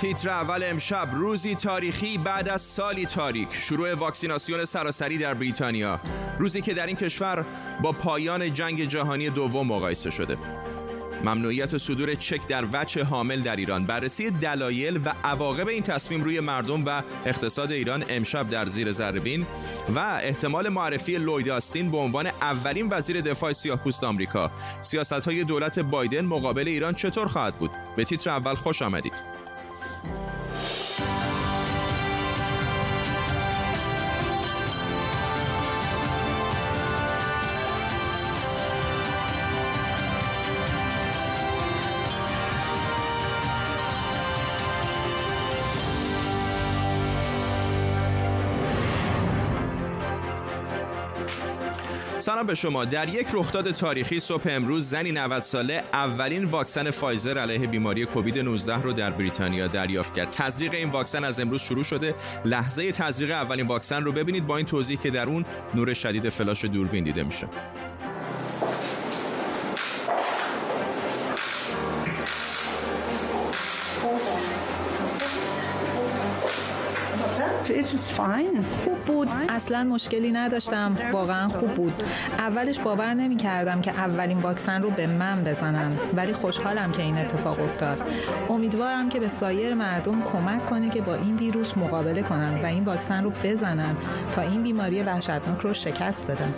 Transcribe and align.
تیتر 0.00 0.30
اول 0.30 0.62
امشب 0.64 1.08
روزی 1.12 1.54
تاریخی 1.54 2.18
بعد 2.18 2.48
از 2.48 2.62
سالی 2.62 3.06
تاریک. 3.06 3.48
شروع 3.54 3.94
واکسیناسیون 3.94 4.64
سراسری 4.64 5.18
در 5.18 5.34
بریتانیا. 5.34 6.00
روزی 6.38 6.60
که 6.60 6.74
در 6.74 6.86
این 6.86 6.96
کشور 6.96 7.46
با 7.82 7.92
پایان 7.92 8.54
جنگ 8.54 8.84
جهانی 8.84 9.30
دوم 9.30 9.66
مقایسه 9.66 10.10
شده. 10.10 10.36
ممنوعیت 11.24 11.76
صدور 11.76 12.14
چک 12.14 12.46
در 12.48 12.64
وجه 12.72 13.04
حامل 13.04 13.40
در 13.40 13.56
ایران. 13.56 13.86
بررسی 13.86 14.30
دلایل 14.30 15.00
و 15.04 15.14
عواقب 15.24 15.68
این 15.68 15.82
تصمیم 15.82 16.24
روی 16.24 16.40
مردم 16.40 16.84
و 16.86 17.02
اقتصاد 17.26 17.72
ایران 17.72 18.04
امشب 18.08 18.50
در 18.50 18.66
زیر 18.66 18.92
ذربین 18.92 19.46
و 19.94 19.98
احتمال 20.22 20.68
معرفی 20.68 21.16
لوید 21.16 21.48
آستین 21.48 21.90
به 21.90 21.98
عنوان 21.98 22.26
اولین 22.26 22.88
وزیر 22.90 23.20
دفاع 23.20 23.52
سیاهپوست 23.52 24.04
آمریکا. 24.04 24.50
سیاست 24.82 25.12
های 25.12 25.44
دولت 25.44 25.78
بایدن 25.78 26.24
مقابل 26.24 26.68
ایران 26.68 26.94
چطور 26.94 27.28
خواهد 27.28 27.54
بود؟ 27.58 27.70
به 27.96 28.04
تیتر 28.04 28.30
اول 28.30 28.54
خوش 28.54 28.82
آمدید. 28.82 29.41
سلام 52.22 52.46
به 52.46 52.54
شما. 52.54 52.84
در 52.84 53.08
یک 53.08 53.26
رخداد 53.32 53.70
تاریخی 53.70 54.20
صبح 54.20 54.42
امروز 54.46 54.88
زنی 54.88 55.12
90 55.12 55.42
ساله 55.42 55.82
اولین 55.92 56.44
واکسن 56.44 56.90
فایزر 56.90 57.38
علیه 57.38 57.66
بیماری 57.66 58.04
کووید 58.04 58.38
19 58.38 58.82
رو 58.82 58.92
در 58.92 59.10
بریتانیا 59.10 59.66
دریافت 59.66 60.14
کرد. 60.14 60.30
تزریق 60.30 60.74
این 60.74 60.90
واکسن 60.90 61.24
از 61.24 61.40
امروز 61.40 61.60
شروع 61.60 61.84
شده. 61.84 62.14
لحظه 62.44 62.92
تزریق 62.92 63.30
اولین 63.30 63.66
واکسن 63.66 64.04
رو 64.04 64.12
ببینید 64.12 64.46
با 64.46 64.56
این 64.56 64.66
توضیح 64.66 64.98
که 64.98 65.10
در 65.10 65.26
اون 65.26 65.44
نور 65.74 65.94
شدید 65.94 66.28
فلاش 66.28 66.64
دوربین 66.64 67.04
دیده 67.04 67.22
میشه. 67.22 67.46
خوب 78.84 78.98
بود. 78.98 79.28
اصلا 79.48 79.84
مشکلی 79.84 80.32
نداشتم. 80.32 80.96
واقعا 81.12 81.48
خوب 81.48 81.74
بود. 81.74 82.02
اولش 82.38 82.80
باور 82.80 83.14
نمی 83.14 83.36
کردم 83.36 83.80
که 83.80 83.90
اولین 83.90 84.40
واکسن 84.40 84.82
رو 84.82 84.90
به 84.90 85.06
من 85.06 85.44
بزنن. 85.44 85.98
ولی 86.16 86.32
خوشحالم 86.32 86.92
که 86.92 87.02
این 87.02 87.18
اتفاق 87.18 87.60
افتاد. 87.60 88.10
امیدوارم 88.50 89.08
که 89.08 89.20
به 89.20 89.28
سایر 89.28 89.74
مردم 89.74 90.22
کمک 90.22 90.66
کنه 90.66 90.90
که 90.90 91.00
با 91.00 91.14
این 91.14 91.36
ویروس 91.36 91.76
مقابله 91.76 92.22
کنند 92.22 92.64
و 92.64 92.66
این 92.66 92.84
واکسن 92.84 93.24
رو 93.24 93.32
بزنن 93.44 93.96
تا 94.32 94.42
این 94.42 94.62
بیماری 94.62 95.02
وحشتناک 95.02 95.60
رو 95.60 95.74
شکست 95.74 96.26
بدن. 96.26 96.54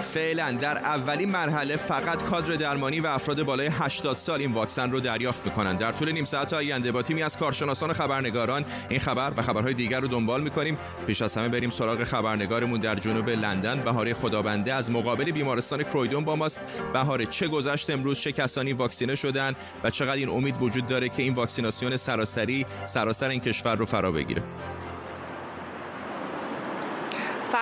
فعلا 0.00 0.52
در 0.52 0.78
اولین 0.78 1.30
مرحله 1.30 1.76
فقط 1.76 2.22
کادر 2.22 2.54
درمانی 2.54 3.00
و 3.00 3.06
افراد 3.06 3.42
بالای 3.42 3.66
80 3.66 4.16
سال 4.16 4.40
این 4.40 4.52
واکسن 4.52 4.90
رو 4.90 5.00
دریافت 5.00 5.44
می‌کنند 5.44 5.78
در 5.78 5.92
طول 5.92 6.12
نیم 6.12 6.24
ساعت 6.24 6.52
آینده 6.52 6.92
با 6.92 7.02
تیمی 7.02 7.22
از 7.22 7.36
کارشناسان 7.36 7.90
و 7.90 7.94
خبرنگاران 7.94 8.64
این 8.88 9.00
خبر 9.00 9.32
و 9.36 9.42
خبرهای 9.42 9.74
دیگر 9.74 10.00
رو 10.00 10.08
دنبال 10.08 10.40
می‌کنیم. 10.40 10.78
پیش 11.06 11.22
از 11.22 11.36
همه 11.36 11.48
بریم 11.48 11.70
سراغ 11.70 12.04
خبرنگارمون 12.04 12.80
در 12.80 12.94
جنوب 12.94 13.28
لندن. 13.28 13.80
بهاره 13.80 14.14
خدابنده 14.14 14.74
از 14.74 14.90
مقابل 14.90 15.30
بیمارستان 15.30 15.82
کرویدون 15.82 16.24
با 16.24 16.36
ماست. 16.36 16.60
بهاره 16.92 17.26
چه 17.26 17.48
گذشت 17.48 17.90
امروز؟ 17.90 18.20
چه 18.20 18.32
کسانی 18.32 18.72
واکسینه 18.72 19.16
شدن؟ 19.16 19.54
و 19.84 19.90
چقدر 19.90 20.12
این 20.12 20.28
امید 20.28 20.62
وجود 20.62 20.86
داره 20.86 21.08
که 21.08 21.22
این 21.22 21.34
واکسیناسیون 21.34 21.96
سراسری 21.96 22.66
سراسر 22.84 23.28
این 23.28 23.40
کشور 23.40 23.76
رو 23.76 23.84
فرا 23.84 24.12
بگیره؟ 24.12 24.42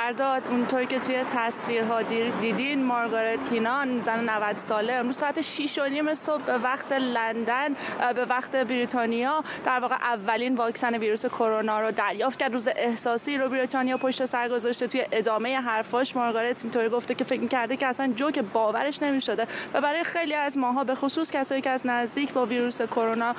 فرداد 0.09 0.43
اونطوری 0.51 0.87
که 0.87 0.99
توی 0.99 1.25
تصویرها 1.25 2.03
دیدین 2.41 2.85
مارگارت 2.85 3.49
کینان 3.51 4.01
زن 4.01 4.29
90 4.29 4.59
ساله. 4.59 4.93
امروز 4.93 5.17
ساعت 5.17 5.41
6 5.41 5.79
و 5.79 5.89
نیم 5.89 6.15
صبح 6.15 6.43
به 6.43 6.59
وقت 6.59 6.93
لندن 6.93 7.77
به 8.15 8.25
وقت 8.25 8.57
بریتانیا. 8.57 9.45
در 9.65 9.79
واقع 9.79 9.95
اولین 9.95 10.55
واکسن 10.55 10.95
ویروس 10.95 11.27
کرونا 11.27 11.81
رو 11.81 11.91
دریافت 11.91 12.39
کرد. 12.39 12.53
روز 12.53 12.69
احساسی 12.77 13.39
رو 13.39 13.49
بریتانیا 13.49 13.97
پشت 13.97 14.25
سر 14.25 14.49
گذاشته. 14.49 14.87
توی 14.87 15.05
ادامه 15.13 15.61
حرفاش 15.61 16.17
مارگارت 16.17 16.65
اینطوری 16.65 16.89
گفته 16.89 17.15
که 17.15 17.25
فکر 17.25 17.47
کرده 17.47 17.77
که 17.77 17.87
اصلا 17.87 18.13
جوک 18.17 18.39
باورش 18.39 19.03
نمی‌شده. 19.03 19.47
و 19.75 19.81
برای 19.81 20.05
خیلی 20.05 20.35
از 20.35 20.59
ماها 20.59 20.85
به 20.85 20.95
خصوص 20.95 21.31
کسایی 21.31 21.61
که 21.61 21.71
از 21.71 21.87
نزدیک 21.87 22.33
با 22.33 22.47
ویروس 22.47 22.83
کرونا 22.83 23.35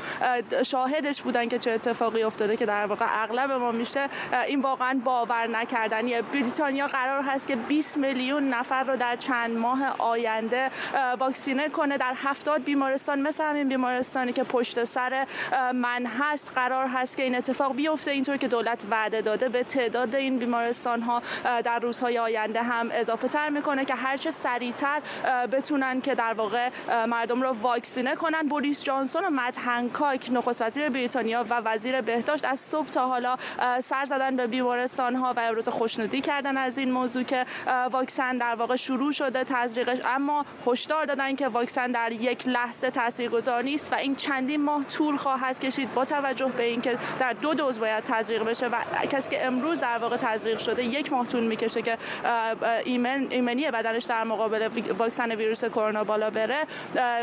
شاهدش 0.65 1.21
بودن 1.21 1.47
که 1.47 1.59
چه 1.59 1.71
اتفاقی 1.71 2.23
افتاده 2.23 2.57
که 2.57 2.65
در 2.65 2.85
واقع 2.85 3.05
اغلب 3.23 3.51
ما 3.51 3.71
میشه 3.71 4.07
این 4.47 4.61
واقعا 4.61 5.01
باور 5.03 5.47
نکردنیه 5.47 6.21
بریتانیا 6.21 6.58
قرار 6.59 7.21
هست 7.21 7.47
که 7.47 7.55
20 7.55 7.97
میلیون 7.97 8.49
نفر 8.49 8.83
رو 8.83 8.95
در 8.95 9.15
چند 9.15 9.57
ماه 9.57 9.95
آینده 9.97 10.69
واکسینه 11.19 11.69
کنه. 11.69 11.97
در 11.97 12.13
70 12.15 12.63
بیمارستان 12.63 13.21
مثل 13.21 13.43
همین 13.43 13.69
بیمارستانی 13.69 14.33
که 14.33 14.43
پشت 14.43 14.83
سر 14.83 15.27
من 15.73 16.05
هست 16.05 16.51
قرار 16.55 16.87
هست 16.87 17.17
که 17.17 17.23
این 17.23 17.35
اتفاق 17.35 17.75
بیفته. 17.75 18.11
اینطور 18.11 18.37
که 18.37 18.47
دولت 18.47 18.83
وعده 18.91 19.21
داده 19.21 19.49
به 19.49 19.63
تعداد 19.63 20.15
این 20.15 20.37
بیمارستان 20.37 21.01
ها 21.01 21.21
در 21.43 21.79
روزهای 21.79 22.19
آینده 22.19 22.63
هم 22.63 22.89
اضافه 22.91 23.27
تر 23.27 23.49
می‌کنه 23.49 23.85
که 23.85 23.95
هرچه 23.95 24.31
سریعتر 24.31 25.01
بتونن 25.51 26.01
که 26.01 26.15
در 26.15 26.33
واقع 26.33 26.69
مردم 27.07 27.41
رو 27.41 27.55
واکسینه 27.61 28.15
کنن. 28.15 28.41
بوریس 28.41 28.83
جانسون 28.83 29.25
و 29.25 29.29
مت 29.29 29.57
هنکاک 29.57 30.29
نخست 30.31 30.61
وزیر 30.61 30.89
بریتانیا 30.89 31.45
و 31.49 31.61
وزیر 31.65 32.01
بهداشت 32.01 32.45
از 32.45 32.59
صبح 32.59 32.87
تا 32.87 33.07
حالا 33.07 33.35
سر 33.83 34.05
زدن 34.05 34.35
به 34.35 34.47
بیمارستان 34.47 35.15
ها 35.15 35.33
و 35.37 35.39
ابراز 35.43 35.69
خوشنودی 35.69 36.21
کردن. 36.21 36.48
از 36.57 36.77
این 36.77 36.91
موضوع 36.91 37.23
که 37.23 37.45
واکسن 37.91 38.37
در 38.37 38.55
واقع 38.55 38.75
شروع 38.75 39.11
شده 39.11 39.43
تزریقش. 39.43 39.97
اما 40.05 40.45
هشدار 40.67 41.05
دادن 41.05 41.35
که 41.35 41.47
واکسن 41.47 41.91
در 41.91 42.11
یک 42.11 42.47
لحظه 42.47 42.91
تاثیرگذار 42.91 43.63
نیست 43.63 43.93
و 43.93 43.95
این 43.95 44.15
چندین 44.15 44.63
ماه 44.63 44.83
طول 44.83 45.17
خواهد 45.17 45.59
کشید 45.59 45.93
با 45.93 46.05
توجه 46.05 46.51
به 46.57 46.63
اینکه 46.63 46.97
در 47.19 47.33
دو 47.33 47.53
دوز 47.53 47.79
باید 47.79 48.03
تزریق 48.03 48.43
بشه 48.43 48.67
و 48.67 48.75
کسی 49.11 49.29
که 49.29 49.45
امروز 49.45 49.79
در 49.79 49.97
واقع 49.97 50.17
تزریق 50.17 50.57
شده 50.57 50.83
یک 50.83 51.11
ماه 51.11 51.27
طول 51.27 51.43
می‌کشه 51.43 51.81
که 51.81 51.97
ایمن 52.85 53.27
ایمنی 53.29 53.71
بدنش 53.71 54.03
در 54.03 54.23
مقابل 54.23 54.69
واکسن 54.97 55.31
ویروس 55.31 55.65
کرونا 55.65 56.03
بالا 56.03 56.29
بره. 56.29 56.65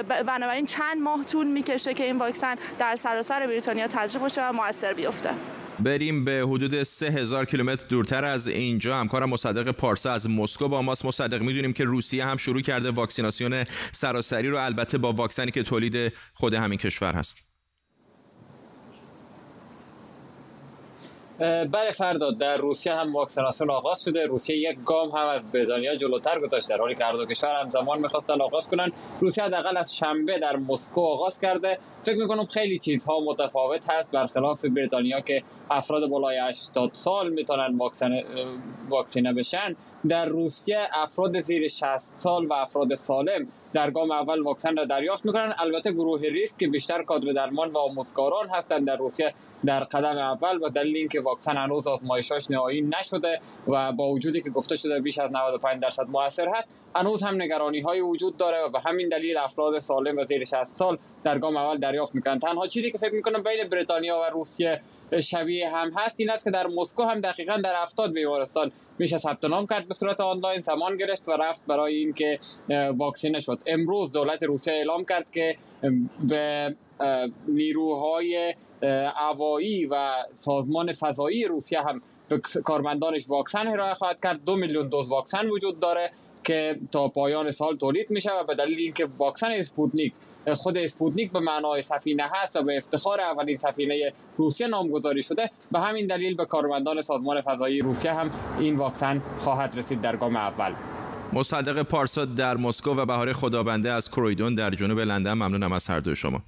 بنابراین 0.08 0.66
چند 0.66 1.02
ماه 1.02 1.24
طول 1.24 1.46
می‌کشه 1.46 1.94
که 1.94 2.04
این 2.04 2.16
واکسن 2.16 2.56
در 2.78 2.96
سراسر 2.96 3.46
بریتانیا 3.46 3.86
تزریق 3.86 4.24
بشه 4.24 4.48
و 4.48 4.52
موثر 4.52 4.92
بیفته. 4.92 5.30
بریم 5.80 6.24
به 6.24 6.44
حدود 6.48 6.82
3000 6.82 7.44
کیلومتر 7.44 7.86
دورتر 7.88 8.24
از 8.24 8.48
اینجا. 8.48 8.96
همکارم 8.96 9.30
مصدق 9.30 9.70
پارسا 9.70 10.12
از 10.12 10.30
مسکو 10.30 10.68
با 10.68 10.82
ماست. 10.82 11.04
مصدق 11.04 11.42
می‌دونیم 11.42 11.72
که 11.72 11.84
روسیه 11.84 12.24
هم 12.24 12.36
شروع 12.36 12.60
کرده 12.60 12.90
واکسیناسیون 12.90 13.64
سراسری 13.92 14.48
رو. 14.48 14.56
البته 14.56 14.98
با 14.98 15.12
واکسنی 15.12 15.50
که 15.50 15.62
تولید 15.62 16.12
خود 16.34 16.54
همین 16.54 16.78
کشور 16.78 17.14
هست. 17.14 17.45
بله 21.38 21.92
فردا 21.94 22.30
در 22.30 22.56
روسیه 22.56 22.94
هم 22.94 23.14
واکسیناسیون 23.14 23.70
آغاز 23.70 24.02
شده. 24.02 24.26
روسیه 24.26 24.56
یک 24.56 24.78
گام 24.84 25.10
هم 25.10 25.26
از 25.26 25.52
بریتانیا 25.52 25.96
جلوتر 25.96 26.40
گذاشته. 26.40 26.74
در 26.74 26.80
حالی 26.80 26.94
که 26.94 27.04
هر 27.04 27.12
دو 27.12 27.26
کشور 27.26 27.60
همزمان 27.60 27.98
می‌خواستن 27.98 28.40
آغاز 28.40 28.70
کنن. 28.70 28.92
روسیه 29.20 29.44
حداقل 29.44 29.76
از 29.76 29.96
شنبه 29.96 30.38
در 30.38 30.56
مسکو 30.56 31.00
آغاز 31.00 31.40
کرده. 31.40 31.78
فکر 32.04 32.18
می‌کنم 32.18 32.46
خیلی 32.46 32.78
چیزها 32.78 33.20
متفاوت 33.20 33.90
هست. 33.90 34.10
برخلاف 34.12 34.64
بریتانیا 34.64 35.20
که 35.20 35.42
افراد 35.70 36.08
بالای 36.08 36.38
80 36.38 36.90
سال 36.92 37.30
می‌تونن 37.30 37.78
واکسن 37.78 38.22
واکسینه 38.88 39.32
بشن. 39.32 39.76
در 40.08 40.26
روسیه 40.26 40.88
افراد 40.92 41.40
زیر 41.40 41.68
60 41.68 42.14
سال 42.18 42.46
و 42.46 42.52
افراد 42.52 42.94
سالم 42.94 43.48
در 43.72 43.90
گام 43.90 44.10
اول 44.10 44.40
واکسن 44.40 44.76
را 44.76 44.84
دریافت 44.84 45.26
می‌کنن 45.26 45.54
البته 45.58 45.92
گروه 45.92 46.20
ریسک 46.20 46.58
که 46.58 46.68
بیشتر 46.68 47.02
کادر 47.02 47.32
درمان 47.32 47.70
و 47.70 47.78
آموزگاران 47.78 48.48
هستند 48.48 48.86
در 48.86 48.96
روسیه 48.96 49.34
در 49.64 49.84
قدم 49.84 50.18
اول 50.18 50.62
و 50.62 50.68
دلیل 50.68 50.96
اینکه 50.96 51.20
واکسن 51.20 51.56
هنوز 51.56 51.86
آزمایشاش 51.86 52.50
نهایی 52.50 52.82
نشده 52.82 53.40
و 53.68 53.92
با 53.92 54.08
وجودی 54.08 54.40
که 54.40 54.50
گفته 54.50 54.76
شده 54.76 55.00
بیش 55.00 55.18
از 55.18 55.32
95 55.32 55.82
درصد 55.82 56.06
موثر 56.08 56.48
هست 56.54 56.68
هنوز 56.94 57.22
هم 57.22 57.42
نگرانی 57.42 57.80
های 57.80 58.00
وجود 58.00 58.36
داره 58.36 58.56
و 58.66 58.68
به 58.68 58.80
همین 58.80 59.08
دلیل 59.08 59.36
افراد 59.36 59.78
سالم 59.78 60.18
و 60.18 60.24
زیر 60.24 60.44
60 60.44 60.76
سال 60.76 60.98
در 61.24 61.38
گام 61.38 61.56
اول 61.56 61.78
دریافت 61.78 62.14
می‌کنن 62.14 62.38
تنها 62.38 62.66
چیزی 62.66 62.90
که 62.90 62.98
فکر 62.98 63.14
می‌کنم 63.14 63.42
بین 63.42 63.68
بریتانیا 63.70 64.18
و 64.18 64.30
روسیه 64.32 64.80
شبیه 65.20 65.70
هم 65.70 65.90
هست 65.96 66.20
این 66.20 66.30
است 66.30 66.44
که 66.44 66.50
در 66.50 66.66
مسکو 66.66 67.02
هم 67.02 67.20
دقیقا 67.20 67.56
در 67.56 67.82
70 67.82 68.12
بیمارستان. 68.12 68.72
میشه 68.98 69.18
ثبت 69.18 69.44
نام 69.44 69.66
کرد 69.66 69.88
به 69.88 69.94
صورت 69.94 70.20
آنلاین 70.20 70.60
زمان 70.60 70.96
گرفت 70.96 71.28
و 71.28 71.32
رفت 71.32 71.60
برای 71.66 71.94
اینکه 71.94 72.38
واکسینه 72.96 73.40
شد. 73.40 73.58
امروز 73.66 74.12
دولت 74.12 74.42
روسیه 74.42 74.74
اعلام 74.74 75.04
کرد 75.04 75.26
که 75.32 75.56
به 76.28 76.74
نیروهای 77.48 78.54
هوایی 79.16 79.86
و 79.86 80.12
سازمان 80.34 80.92
فضایی 80.92 81.44
روسیه 81.44 81.80
هم 81.82 82.02
به 82.28 82.40
کارمندانش 82.64 83.28
واکسن 83.28 83.68
ارائه 83.68 83.94
خواهد 83.94 84.18
کرد. 84.22 84.44
دو 84.44 84.56
میلیون 84.56 84.88
دوز 84.88 85.08
واکسن 85.08 85.48
وجود 85.48 85.80
داره 85.80 86.10
که 86.44 86.78
تا 86.92 87.08
پایان 87.08 87.50
سال 87.50 87.76
تولید 87.76 88.10
میشه 88.10 88.30
و 88.32 88.44
به 88.44 88.54
دلیل 88.54 88.78
اینکه 88.78 89.08
واکسن 89.18 89.50
اسپوتنیک 89.50 90.12
خود 90.54 90.76
اسپوتنیک 90.76 91.32
به 91.32 91.40
معنای 91.40 91.82
سفینه 91.82 92.30
هست 92.34 92.56
و 92.56 92.62
به 92.62 92.76
افتخار 92.76 93.20
اولین 93.20 93.56
سفینه 93.56 94.12
روسیه 94.36 94.66
نامگذاری 94.66 95.22
شده. 95.22 95.50
به 95.72 95.80
همین 95.80 96.06
دلیل 96.06 96.36
به 96.36 96.46
کارمندان 96.46 97.02
سازمان 97.02 97.42
فضایی 97.42 97.80
روسیه 97.80 98.12
هم 98.12 98.30
این 98.58 98.76
واکسن 98.76 99.22
خواهد 99.38 99.78
رسید 99.78 100.00
در 100.00 100.16
گام 100.16 100.36
اول. 100.36 100.72
مصدق 101.32 101.82
پارسا 101.82 102.24
در 102.24 102.56
مسکو 102.56 102.90
و 102.90 103.06
بهار 103.06 103.32
خدابنده 103.32 103.92
از 103.92 104.10
کرویدون 104.10 104.54
در 104.54 104.70
جنوب 104.70 104.98
لندن. 104.98 105.32
ممنونم 105.32 105.72
از 105.72 105.86
هر 105.86 106.00
دو 106.00 106.14
شما. 106.14 106.42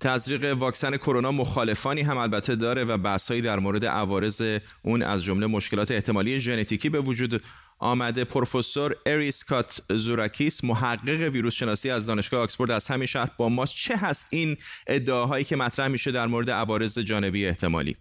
تزریق 0.00 0.56
واکسن 0.56 0.96
کرونا 0.96 1.32
مخالفانی 1.32 2.00
هم 2.00 2.16
البته 2.16 2.56
داره 2.56 2.84
و 2.84 2.98
بحثایی 2.98 3.42
در 3.42 3.58
مورد 3.58 3.84
عوارض 3.84 4.58
اون 4.82 5.02
از 5.02 5.24
جمله 5.24 5.46
مشکلات 5.46 5.90
احتمالی 5.90 6.40
ژنتیکی 6.40 6.88
به 6.88 7.00
وجود 7.00 7.42
آمده 7.80 8.24
پروفسور 8.24 8.96
اریسکات 9.06 9.82
زوراکیس 9.90 10.64
محقق 10.64 11.20
ویروس 11.32 11.54
شناسی 11.54 11.90
از 11.90 12.06
دانشگاه 12.06 12.42
آکسفورد 12.42 12.70
از 12.70 12.88
همین 12.88 13.06
شهر 13.06 13.30
با 13.36 13.48
ماست. 13.48 13.74
چه 13.74 13.96
هست 13.96 14.26
این 14.30 14.56
ادعاهایی 14.86 15.44
که 15.44 15.56
مطرح 15.56 15.88
میشه 15.88 16.12
در 16.12 16.26
مورد 16.26 16.50
عوارض 16.50 16.98
جانبی 16.98 17.46
احتمالی؟ 17.46 17.96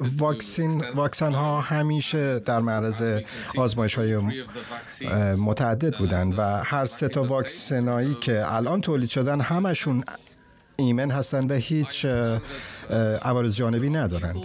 واکسین 0.00 0.84
واکسن 0.94 1.32
ها 1.32 1.60
همیشه 1.60 2.38
در 2.38 2.60
معرض 2.60 3.20
آزمایش 3.56 3.94
های 3.94 4.20
متعدد 5.36 5.98
بودند 5.98 6.38
و 6.38 6.42
هر 6.42 6.86
سه 6.86 7.08
تا 7.08 7.24
واکسنایی 7.24 8.14
که 8.14 8.52
الان 8.52 8.80
تولید 8.80 9.10
شدن 9.10 9.40
همشون 9.40 10.04
ایمن 10.76 11.10
هستن 11.10 11.46
و 11.46 11.54
هیچ 11.54 12.06
عوارض 13.22 13.54
جانبی 13.54 13.90
ندارن. 13.90 14.36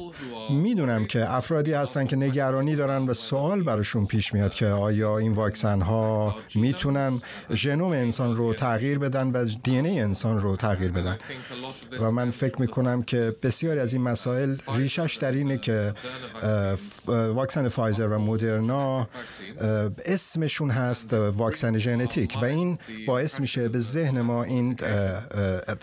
می‌دونم 0.50 1.06
که 1.06 1.34
افرادی 1.34 1.74
هستن 1.74 2.06
که 2.06 2.16
نگرانی 2.16 2.76
دارن 2.76 3.06
و 3.06 3.14
سوال 3.14 3.64
براشون 3.64 4.06
پیش 4.06 4.34
میاد 4.34 4.54
که 4.54 4.68
آیا 4.68 5.18
این 5.18 5.32
واکسن 5.32 5.82
ها 5.82 6.36
می‌تونن 6.56 7.22
ژنوم 7.54 7.92
انسان 7.92 8.36
رو 8.36 8.54
تغییر 8.54 9.00
بدن 9.00 9.32
و 9.32 9.46
دی 9.64 9.80
انسان 9.80 10.40
رو 10.40 10.56
تغییر 10.56 10.92
بدن. 10.92 11.18
و 12.00 12.12
من 12.12 12.32
فکر 12.32 12.62
می‌کنم 12.62 13.04
که 13.04 13.36
بسیاری 13.44 13.80
از 13.80 13.94
این 13.94 14.02
مسائل 14.02 14.56
ریشش 14.76 15.18
در 15.22 15.32
اینه 15.32 15.58
که 15.58 15.94
واکسن 17.08 17.68
فایزر 17.68 18.08
و 18.08 18.20
مدرنا 18.20 19.08
اسمشون 20.06 20.70
هست 20.70 21.14
واکسن 21.14 21.78
ژنتیک 21.78 22.38
و 22.42 22.46
این 22.46 22.78
باعث 23.08 23.40
میشه 23.40 23.70
به 23.70 23.80
ذهن 23.80 24.22
ما 24.22 24.44
این 24.44 24.76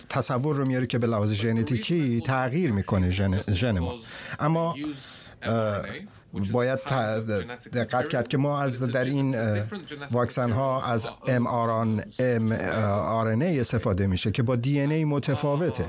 تصور 0.09 0.34
رو 0.43 0.67
میاره 0.67 0.85
که 0.87 0.97
به 0.97 1.07
لحاظ 1.07 1.33
ژنتیکی 1.33 2.21
تغییر 2.21 2.71
می‌کنه 2.71 3.09
ژن 3.49 3.79
ما. 3.79 3.95
اما 4.39 4.75
باید 6.51 6.79
دقت 7.73 8.09
کرد 8.09 8.27
که 8.27 8.37
ما 8.37 8.61
از 8.61 8.79
در 8.79 9.03
این 9.03 9.35
واکسن 10.11 10.51
ها 10.51 10.83
از 10.83 11.07
ام 11.27 11.47
آر 11.47 13.37
استفاده 13.41 14.07
میشه 14.07 14.31
که 14.31 14.43
با 14.43 14.55
دی 14.55 14.79
ای 14.79 15.05
متفاوته. 15.05 15.85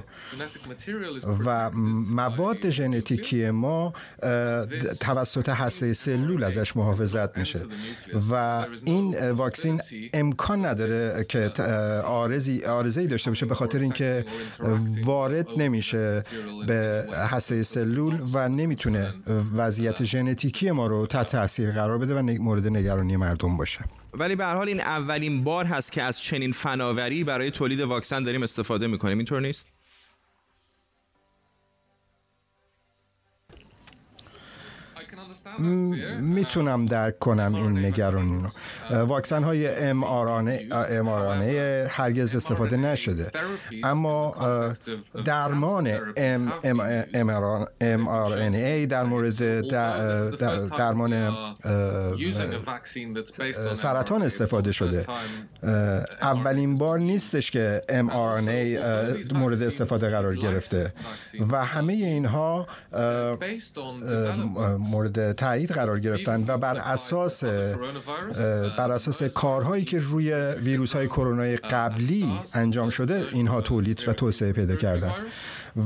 و 1.47 1.71
مواد 2.11 2.71
ژنتیکی 2.71 3.51
ما 3.51 3.93
توسط 5.01 5.49
هسته 5.49 5.93
سلول 5.93 6.45
ازش 6.45 6.77
محافظت 6.77 7.39
میشه. 7.39 7.61
و 8.31 8.65
این 8.85 9.31
واکسین 9.31 9.81
امکان 10.15 10.67
نداره 10.67 11.25
که 11.29 11.63
آرزی 12.05 12.65
آرزی 12.65 13.07
داشته 13.07 13.31
باشه 13.31 13.47
به 13.47 13.55
خاطر 13.55 13.79
اینکه 13.79 14.25
وارد 15.05 15.47
نمیشه 15.57 16.23
به 16.67 17.05
هسته 17.13 17.63
سلول 17.63 18.21
و 18.33 18.49
نمی‌تونه 18.49 19.15
وضعیت 19.57 20.05
ژنتیکی 20.05 20.36
ژنتیکی 20.37 20.71
ما 20.71 20.87
رو 20.87 21.07
تحت 21.07 21.31
تاثیر 21.31 21.71
قرار 21.71 21.99
بده 21.99 22.15
و 22.15 22.23
مورد 22.43 22.67
نگرانی 22.67 23.17
مردم 23.17 23.57
باشه. 23.57 23.81
ولی 24.15 24.37
به 24.37 24.45
حال 24.45 24.69
این 24.69 24.81
اولین 24.81 25.45
بار 25.45 25.65
هست 25.65 25.93
که 25.93 26.03
از 26.03 26.21
چنین 26.21 26.53
فناوری 26.53 27.25
برای 27.25 27.51
تولید 27.51 27.81
واکسن 27.81 28.23
داریم 28.23 28.43
استفاده 28.43 28.87
می‌کنیم. 28.87 29.19
اینطور 29.19 29.41
نیست؟ 29.41 29.76
می‌تونم 36.21 36.87
درک 36.87 37.19
کنم 37.19 37.55
این 37.55 37.79
نگرانی 37.79 38.43
رو 38.91 38.97
واکسن 39.05 39.43
های 39.43 39.69
امارانه 39.91 41.87
هرگز 41.91 42.37
استفاده 42.37 42.77
نشده. 42.77 43.31
اما 43.85 44.37
درمان 45.25 45.89
ای 48.55 48.87
در 48.87 49.05
مورد 49.05 49.69
درمان 50.77 51.37
سرطان 53.75 54.23
استفاده 54.23 54.73
شده. 54.73 55.07
اولین 56.23 56.79
بار 56.79 56.99
نیستش 56.99 57.51
که 57.51 57.83
ای 58.49 58.79
مورد 59.33 59.63
استفاده 59.63 60.11
قرار 60.11 60.37
گرفته. 60.37 60.93
و 61.53 61.65
همه 61.65 61.93
اینها 61.93 62.67
مورد 64.79 65.33
تایید 65.47 65.71
قرار 65.71 66.01
گرفتن 66.01 66.45
و 66.49 66.59
بر 66.59 66.77
اساس 66.77 67.45
بر 68.79 68.91
اساس 68.91 69.23
کارهایی 69.23 69.85
که 69.85 69.99
روی 69.99 70.35
ویروس 70.35 70.93
های 70.93 71.07
کرونا 71.07 71.57
قبلی 71.71 72.29
انجام 72.55 72.91
شده 72.91 73.27
اینها 73.33 73.61
تولید 73.61 74.09
و 74.09 74.13
توسعه 74.13 74.53
پیدا 74.53 74.77
کردن. 74.77 75.13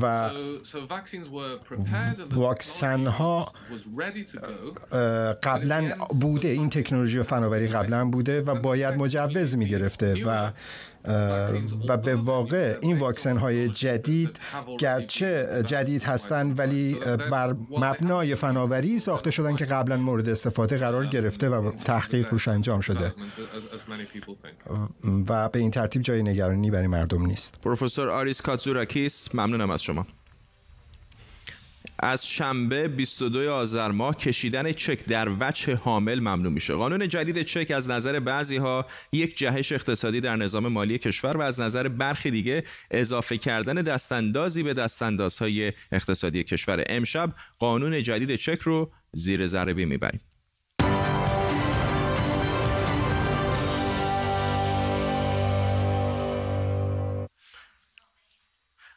و 0.03 0.31
واکسن 2.35 3.07
ها 3.07 3.53
قبلا 5.43 5.91
بوده 6.21 6.49
این 6.49 6.71
تکنولوژی 6.71 7.19
و 7.19 7.23
فناوری 7.23 7.69
قبلا 7.69 8.05
بوده 8.05 8.43
و 8.43 8.55
باید 8.55 8.95
مجوز 8.95 9.57
می 9.57 9.67
گرفته 9.67 10.25
و 10.25 10.51
و 11.89 11.97
به 11.97 12.15
واقع 12.15 12.79
این 12.81 12.99
واکسن 12.99 13.37
های 13.37 13.69
جدید 13.69 14.41
گرچه 14.79 15.63
جدید 15.67 16.03
هستند 16.03 16.59
ولی 16.59 16.99
بر 17.31 17.57
مبنای 17.71 18.35
فناوری 18.35 18.99
ساخته 18.99 19.31
شدن 19.31 19.57
که 19.57 19.65
قبلا 19.65 19.97
مورد 19.97 20.29
استفاده 20.29 20.79
قرار 20.79 21.07
گرفته 21.07 21.49
و 21.49 21.71
تحقیق 21.71 22.31
روش 22.31 22.49
انجام 22.49 22.81
شده. 22.81 23.15
و 25.29 25.49
به 25.49 25.59
این 25.59 25.71
ترتیب 25.71 26.03
جای 26.03 26.23
نگرانی 26.23 26.71
برای 26.71 26.87
مردم 26.87 27.27
نیست. 27.27 27.61
پروفسور 27.63 28.09
آریس 28.09 28.41
کاتزوراکیس 28.41 29.35
ممنونم 29.35 29.71
از 29.71 29.83
شما. 29.83 30.07
از 32.03 32.27
شنبه 32.27 32.89
22 32.89 33.51
آذر 33.53 33.91
ماه 33.91 34.17
کشیدن 34.17 34.73
چک 34.73 35.05
در 35.07 35.29
وجه 35.41 35.75
حامل 35.75 36.21
ممنوع 36.21 36.53
میشه. 36.53 36.75
قانون 36.75 37.09
جدید 37.09 37.43
چک 37.43 37.71
از 37.71 37.91
نظر 37.91 38.21
بعضی 38.21 38.57
ها 38.57 38.87
یک 39.13 39.39
جهش 39.39 39.73
اقتصادی 39.73 40.21
در 40.21 40.37
نظام 40.37 40.69
مالی 40.69 40.99
کشور 40.99 41.37
و 41.37 41.41
از 41.41 41.61
نظر 41.61 41.89
برخی 41.89 42.31
دیگه 42.31 42.63
اضافه 42.91 43.37
کردن 43.37 43.75
دستاندازی 43.75 44.63
به 44.63 44.75
دستاندازهای 44.75 45.73
اقتصادی 45.93 46.45
کشور. 46.45 46.85
امشب 46.87 47.35
قانون 47.59 48.03
جدید 48.03 48.37
چک 48.37 48.59
رو 48.61 48.91
زیر 49.13 49.47
ذره 49.47 49.73
می‌بریم. 49.73 50.21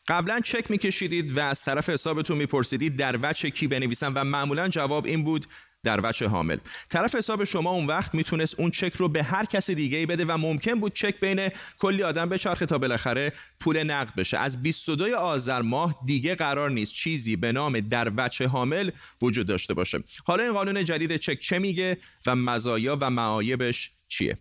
قبلا 0.08 0.40
چک 0.40 0.72
میکشیدید 0.72 1.38
و 1.38 1.40
از 1.40 1.62
طرف 1.62 1.90
حسابتون 1.90 2.38
میپرسیدید 2.38 2.98
در 2.98 3.20
وچه 3.22 3.50
کی 3.50 3.68
بنویسم 3.68 4.12
و 4.16 4.24
معمولا 4.24 4.68
جواب 4.68 5.06
این 5.06 5.24
بود 5.24 5.46
در 5.84 6.00
وچه 6.04 6.28
حامل. 6.28 6.58
طرف 6.90 7.16
حساب 7.16 7.44
شما 7.44 7.70
اون 7.72 7.86
وقت 7.86 8.16
می‌تونست 8.16 8.60
اون 8.60 8.72
چک 8.72 8.94
رو 8.96 9.10
به 9.10 9.24
هر 9.24 9.46
کس 9.46 9.72
دیگه 9.72 9.98
ای 9.98 10.06
بده 10.06 10.26
و 10.26 10.38
ممکن 10.38 10.80
بود 10.80 10.94
چک 10.94 11.20
بین 11.20 11.50
کلی 11.80 12.04
آدم 12.04 12.30
به 12.30 12.38
چرخ 12.38 12.60
تا 12.60 12.78
بالاخره 12.78 13.34
پول 13.60 13.84
نقد 13.84 14.16
بشه. 14.16 14.38
از 14.38 14.64
22 14.64 15.16
آذر 15.16 15.62
ماه 15.62 15.96
دیگه 16.06 16.36
قرار 16.36 16.70
نیست 16.70 16.94
چیزی 16.94 17.36
به 17.36 17.52
نام 17.52 17.80
در 17.80 18.12
وچه 18.18 18.48
حامل 18.48 18.92
وجود 19.22 19.48
داشته 19.48 19.74
باشه. 19.74 20.00
حالا 20.26 20.44
این 20.44 20.54
قانون 20.54 20.86
جدید 20.86 21.18
چک 21.18 21.40
چه 21.40 21.60
میگه 21.60 21.98
و 22.26 22.36
مزایا 22.36 22.98
و 23.02 23.10
معایبش 23.10 23.92
چیه؟ 24.08 24.38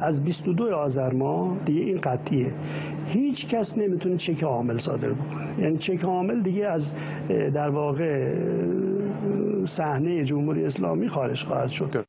از 0.00 0.24
22 0.24 0.74
آذر 0.74 1.12
ماه 1.12 1.58
دیگه 1.66 1.80
این 1.80 2.00
قطعیه. 2.00 2.52
هیچ 3.06 3.48
کس 3.48 3.78
نمی‌تونه 3.78 4.16
چک 4.16 4.42
عامل 4.42 4.78
صادر 4.78 5.08
بکنه. 5.12 5.62
یعنی 5.62 5.78
چک 5.78 6.04
عامل 6.04 6.42
دیگه 6.42 6.66
از 6.66 6.92
در 7.28 7.68
واقع 7.68 8.34
صحنه 9.66 10.24
جمهوری 10.24 10.64
اسلامی 10.64 11.08
خارج 11.08 11.42
خواهد 11.42 11.70
شد. 11.70 12.04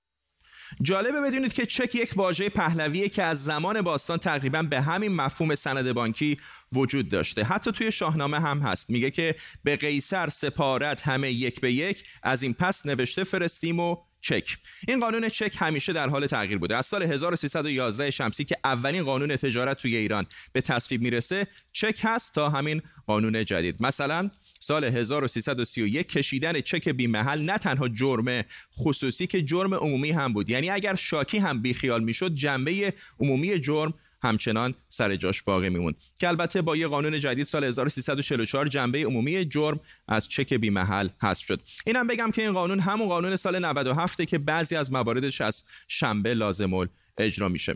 جالبه 0.81 1.21
بدونید 1.21 1.53
که 1.53 1.65
چک 1.65 1.95
یک 1.95 2.13
واژه 2.15 2.49
پهلویه 2.49 3.09
که 3.09 3.23
از 3.23 3.43
زمان 3.43 3.81
باستان 3.81 4.17
تقریبا 4.17 4.61
به 4.61 4.81
همین 4.81 5.15
مفهوم 5.15 5.55
سند 5.55 5.93
بانکی 5.93 6.37
وجود 6.73 7.09
داشته. 7.09 7.43
حتی 7.43 7.71
توی 7.71 7.91
شاهنامه 7.91 8.39
هم 8.39 8.59
هست. 8.59 8.89
میگه 8.89 9.11
که 9.11 9.35
به 9.63 9.75
قیصر 9.75 10.29
سپارت 10.29 11.01
همه 11.01 11.31
یک 11.31 11.61
به 11.61 11.71
یک 11.71 12.03
از 12.23 12.43
این 12.43 12.53
پس 12.53 12.85
نوشته 12.85 13.23
فرستیم 13.23 13.79
و 13.79 13.95
چک. 14.23 14.57
این 14.87 14.99
قانون 14.99 15.29
چک 15.29 15.55
همیشه 15.59 15.93
در 15.93 16.09
حال 16.09 16.27
تغییر 16.27 16.57
بوده. 16.57 16.77
از 16.77 16.85
سال 16.85 17.03
1311 17.03 18.11
شمسی 18.11 18.43
که 18.43 18.55
اولین 18.63 19.03
قانون 19.03 19.35
تجارت 19.35 19.77
توی 19.77 19.95
ایران 19.95 20.25
به 20.53 20.61
تصویب 20.61 21.01
می‌رسه 21.01 21.47
چک 21.71 21.99
هست 22.03 22.35
تا 22.35 22.49
همین 22.49 22.81
قانون 23.07 23.45
جدید. 23.45 23.75
مثلا 23.79 24.29
سال 24.59 24.83
1331 24.83 26.07
کشیدن 26.07 26.61
چک 26.61 26.89
بی 26.89 27.07
محل 27.07 27.41
نه 27.41 27.57
تنها 27.57 27.87
جرم 27.87 28.43
خصوصی 28.77 29.27
که 29.27 29.41
جرم 29.41 29.73
عمومی 29.73 30.11
هم 30.11 30.33
بود 30.33 30.49
یعنی 30.49 30.69
اگر 30.69 30.95
شاکی 30.95 31.37
هم 31.37 31.61
بیخیال 31.61 32.03
می‌شد 32.03 32.33
جنبه 32.33 32.93
عمومی 33.19 33.59
جرم 33.59 33.93
همچنان 34.23 34.73
سر 34.89 35.15
جاش 35.15 35.41
باقی 35.41 35.69
میموند 35.69 35.95
که 36.19 36.27
البته 36.27 36.61
با 36.61 36.75
یه 36.75 36.87
قانون 36.87 37.19
جدید 37.19 37.45
سال 37.45 37.63
1344 37.63 38.67
جنبه 38.67 39.05
عمومی 39.05 39.45
جرم 39.45 39.79
از 40.07 40.29
چک 40.29 40.53
بی 40.53 40.69
محل 40.69 41.09
حذف 41.21 41.45
شد. 41.45 41.61
اینم 41.85 42.07
بگم 42.07 42.31
که 42.31 42.41
این 42.41 42.53
قانون 42.53 42.79
همون 42.79 43.07
قانون 43.07 43.35
سال 43.35 43.65
97 43.65 44.21
که 44.21 44.37
بعضی 44.37 44.75
از 44.75 44.91
مواردش 44.91 45.41
از 45.41 45.63
شنبه 45.87 46.33
لازم 46.33 46.89
اجرا 47.17 47.49
میشه. 47.49 47.75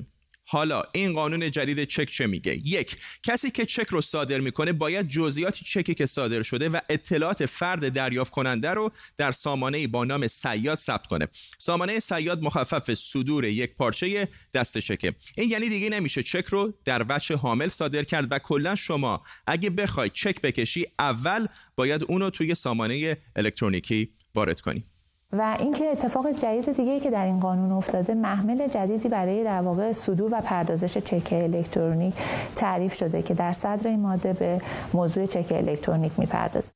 حالا 0.50 0.84
این 0.94 1.13
قانون 1.13 1.51
جدید 1.51 1.84
چک 1.84 2.10
چه 2.10 2.27
میگه؟ 2.27 2.68
یک 2.68 2.98
کسی 3.24 3.51
که 3.51 3.66
چک 3.66 3.88
رو 3.89 4.01
صادر 4.01 4.39
می‌کنه 4.39 4.74
باید 4.74 5.08
جزئیات 5.08 5.56
چکی 5.56 5.94
که 5.94 6.06
صادر 6.06 6.42
شده 6.42 6.70
و 6.70 6.80
اطلاعات 6.89 7.46
فرد 7.46 7.89
دریافت 7.89 8.32
کننده 8.32 8.70
رو 8.70 8.92
در 9.18 9.32
سامانه 9.32 9.88
با 9.88 10.06
نام 10.06 10.27
سیاد 10.27 10.77
ثبت 10.77 11.08
کنه. 11.08 11.27
سامانه 11.58 12.00
سیاد 12.00 12.42
مخفف 12.42 12.94
صدور 12.94 13.46
یک 13.46 13.75
پارچه 13.75 14.27
دست 14.54 14.77
چکه. 14.77 15.16
این 15.38 15.50
یعنی 15.50 15.70
دیگه 15.70 15.89
نمیشه 15.89 16.24
چک 16.24 16.46
رو 16.46 16.74
در 16.86 17.06
وجه 17.10 17.36
حامل 17.36 17.68
صادر 17.68 18.04
کرد 18.04 18.32
و 18.32 18.39
کلا 18.39 18.75
شما 18.75 19.24
اگه 19.48 19.70
بخوای 19.70 20.10
چک 20.10 20.42
بکشی 20.42 20.86
اول 21.00 21.48
باید 21.75 22.04
اونو 22.08 22.30
توی 22.30 22.56
سامانه 22.56 23.18
الکترونیکی 23.36 24.10
وارد 24.36 24.62
کنی. 24.62 24.84
و 25.31 25.57
اینکه 25.60 25.86
اتفاق 25.86 26.31
جدید 26.39 26.75
دیگه 26.75 27.00
که 27.00 27.12
در 27.12 27.25
این 27.25 27.39
قانون 27.39 27.72
افتاده 27.72 28.13
محمل 28.13 28.67
جدیدی 28.67 29.10
برای 29.10 29.43
در 29.43 29.62
واقع 29.62 29.91
صدور 29.91 30.34
و 30.34 30.41
پردازش 30.41 30.98
چک 30.98 31.34
الکترونیک 31.34 32.13
تعریف 32.55 32.93
شده 32.93 33.22
که 33.22 33.34
در 33.34 33.53
صدر 33.53 33.88
این 33.88 34.00
ماده 34.00 34.34
به 34.34 34.62
موضوع 34.93 35.25
چک 35.25 35.51
الکترونیک 35.51 36.12
می‌پردازه. 36.17 36.72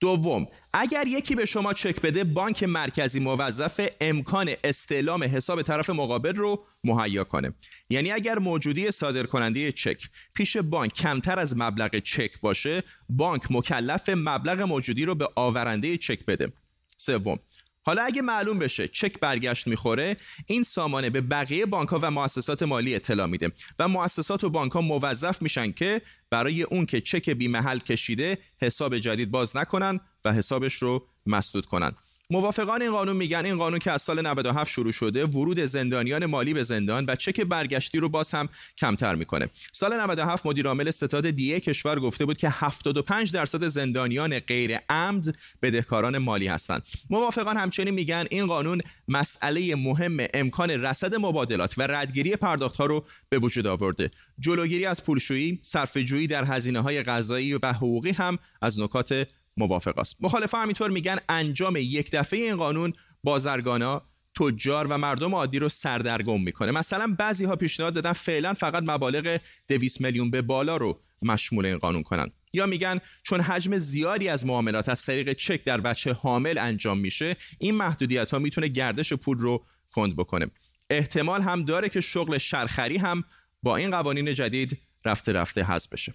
دوم 0.00 0.46
اگر 0.72 1.06
یکی 1.06 1.34
به 1.34 1.46
شما 1.46 1.72
چک 1.72 2.00
بده 2.00 2.24
بانک 2.24 2.62
مرکزی 2.62 3.20
موظف 3.20 3.88
امکان 4.00 4.50
استعلام 4.64 5.22
حساب 5.22 5.62
طرف 5.62 5.90
مقابل 5.90 6.34
رو 6.34 6.64
مهیا 6.84 7.24
کنه. 7.24 7.52
یعنی 7.90 8.12
اگر 8.12 8.38
موجودی 8.38 8.90
صادر 8.90 9.22
کننده 9.26 9.72
چک 9.72 10.02
پیش 10.34 10.56
بانک 10.56 10.92
کمتر 10.92 11.38
از 11.38 11.56
مبلغ 11.56 11.98
چک 11.98 12.40
باشه 12.40 12.82
بانک 13.08 13.42
مکلف 13.50 14.08
مبلغ 14.08 14.62
موجودی 14.62 15.04
رو 15.04 15.14
به 15.14 15.28
آورنده 15.36 15.96
چک 15.96 16.26
بده. 16.26 16.52
سوم 16.96 17.38
حالا 17.84 18.02
اگه 18.02 18.22
معلوم 18.22 18.58
بشه 18.58 18.88
چک 18.88 19.20
برگشت 19.20 19.66
می‌خوره 19.66 20.16
این 20.46 20.62
سامانه 20.62 21.10
به 21.10 21.20
بقیه 21.20 21.66
بانک 21.66 21.88
ها 21.88 21.98
و 22.02 22.10
مؤسسات 22.10 22.62
مالی 22.62 22.94
اطلاع 22.94 23.26
میده 23.26 23.50
و 23.78 23.88
مؤسسات 23.88 24.44
و 24.44 24.50
بانک 24.50 24.72
ها 24.72 24.80
موظف 24.80 25.42
میشن 25.42 25.72
که 25.72 26.02
برای 26.30 26.62
اون 26.62 26.86
که 26.86 27.00
چک 27.00 27.30
بی 27.30 27.48
محل 27.48 27.78
کشیده 27.78 28.38
حساب 28.60 28.98
جدید 28.98 29.30
باز 29.30 29.56
نکنن 29.56 30.00
و 30.24 30.32
حسابش 30.32 30.74
رو 30.74 31.06
مسدود 31.26 31.66
کنن. 31.66 31.92
موافقان 32.32 32.82
این 32.82 32.90
قانون 32.90 33.16
میگن 33.16 33.44
این 33.44 33.56
قانون 33.56 33.78
که 33.78 33.92
از 33.92 34.02
سال 34.02 34.26
97 34.26 34.70
شروع 34.70 34.92
شده 34.92 35.26
ورود 35.26 35.64
زندانیان 35.64 36.26
مالی 36.26 36.54
به 36.54 36.62
زندان 36.62 37.04
و 37.08 37.16
چک 37.16 37.40
برگشتی 37.40 37.98
رو 37.98 38.08
باز 38.08 38.32
هم 38.32 38.48
کمتر 38.78 39.14
می‌کنه. 39.14 39.48
سال 39.72 40.00
97 40.00 40.46
مدیر 40.46 40.66
عامل 40.66 40.90
ستاد 40.90 41.30
دیه 41.30 41.60
کشور 41.60 42.00
گفته 42.00 42.24
بود 42.24 42.36
که 42.36 42.48
75 42.50 43.32
درصد 43.32 43.68
زندانیان 43.68 44.38
غیر 44.38 44.78
عمد 44.88 45.36
بدهکاران 45.62 46.18
مالی 46.18 46.46
هستند. 46.46 46.82
موافقان 47.10 47.56
همچنین 47.56 47.94
میگن 47.94 48.24
این 48.30 48.46
قانون 48.46 48.80
مسئله 49.08 49.74
مهم 49.74 50.26
امکان 50.34 50.70
رصد 50.70 51.14
مبادلات 51.14 51.74
و 51.78 51.82
ردگیری 51.82 52.36
پرداخت 52.36 52.76
ها 52.76 52.86
رو 52.86 53.04
به 53.28 53.38
وجود 53.38 53.66
آورده. 53.66 54.10
جلوگیری 54.40 54.86
از 54.86 55.04
پولشویی 55.04 55.60
صرفه‌جویی 55.62 56.26
در 56.26 56.44
هزینه 56.44 56.80
های 56.80 57.02
غذایی 57.02 57.54
و 57.54 57.72
حقوقی 57.72 58.10
هم 58.10 58.36
از 58.62 58.80
نکات 58.80 59.26
موافق 59.56 59.98
است. 59.98 60.16
مخالفه 60.20 60.58
همینطور 60.58 60.90
میگن 60.90 61.18
انجام 61.28 61.76
یک 61.76 62.10
دفعه 62.10 62.40
این 62.40 62.56
قانون 62.56 62.92
بازرگانا 63.24 64.02
تجار 64.40 64.86
و 64.86 64.98
مردم 64.98 65.34
عادی 65.34 65.58
رو 65.58 65.68
سردرگم 65.68 66.42
می‌کنه. 66.42 66.72
مثلا 66.72 67.14
بعضی 67.18 67.44
ها 67.44 67.56
پیشنهاد 67.56 67.94
دادن 67.94 68.12
فعلا 68.12 68.54
فقط 68.54 68.82
مبالغ 68.86 69.40
200 69.68 70.00
میلیون 70.00 70.30
به 70.30 70.42
بالا 70.42 70.76
رو 70.76 71.00
مشمول 71.22 71.66
این 71.66 71.78
قانون 71.78 72.02
کنن. 72.02 72.26
یا 72.52 72.66
میگن 72.66 73.00
چون 73.22 73.40
حجم 73.40 73.78
زیادی 73.78 74.28
از 74.28 74.46
معاملات 74.46 74.88
از 74.88 75.02
طریق 75.02 75.32
چک 75.32 75.64
در 75.64 75.80
بچه 75.80 76.12
حامل 76.12 76.58
انجام 76.58 76.98
میشه 76.98 77.36
این 77.58 77.74
محدودیت 77.74 78.30
ها 78.30 78.38
می‌تونه 78.38 78.68
گردش 78.68 79.12
پول 79.12 79.38
رو 79.38 79.64
کند 79.90 80.16
بکنه. 80.16 80.46
احتمال 80.90 81.42
هم 81.42 81.64
داره 81.64 81.88
که 81.88 82.00
شغل 82.00 82.38
شرخری 82.38 82.96
هم 82.96 83.24
با 83.62 83.76
این 83.76 83.90
قوانین 83.90 84.34
جدید 84.34 84.78
رفته 85.04 85.32
رفته 85.32 85.64
حذف 85.64 85.88
بشه. 85.88 86.14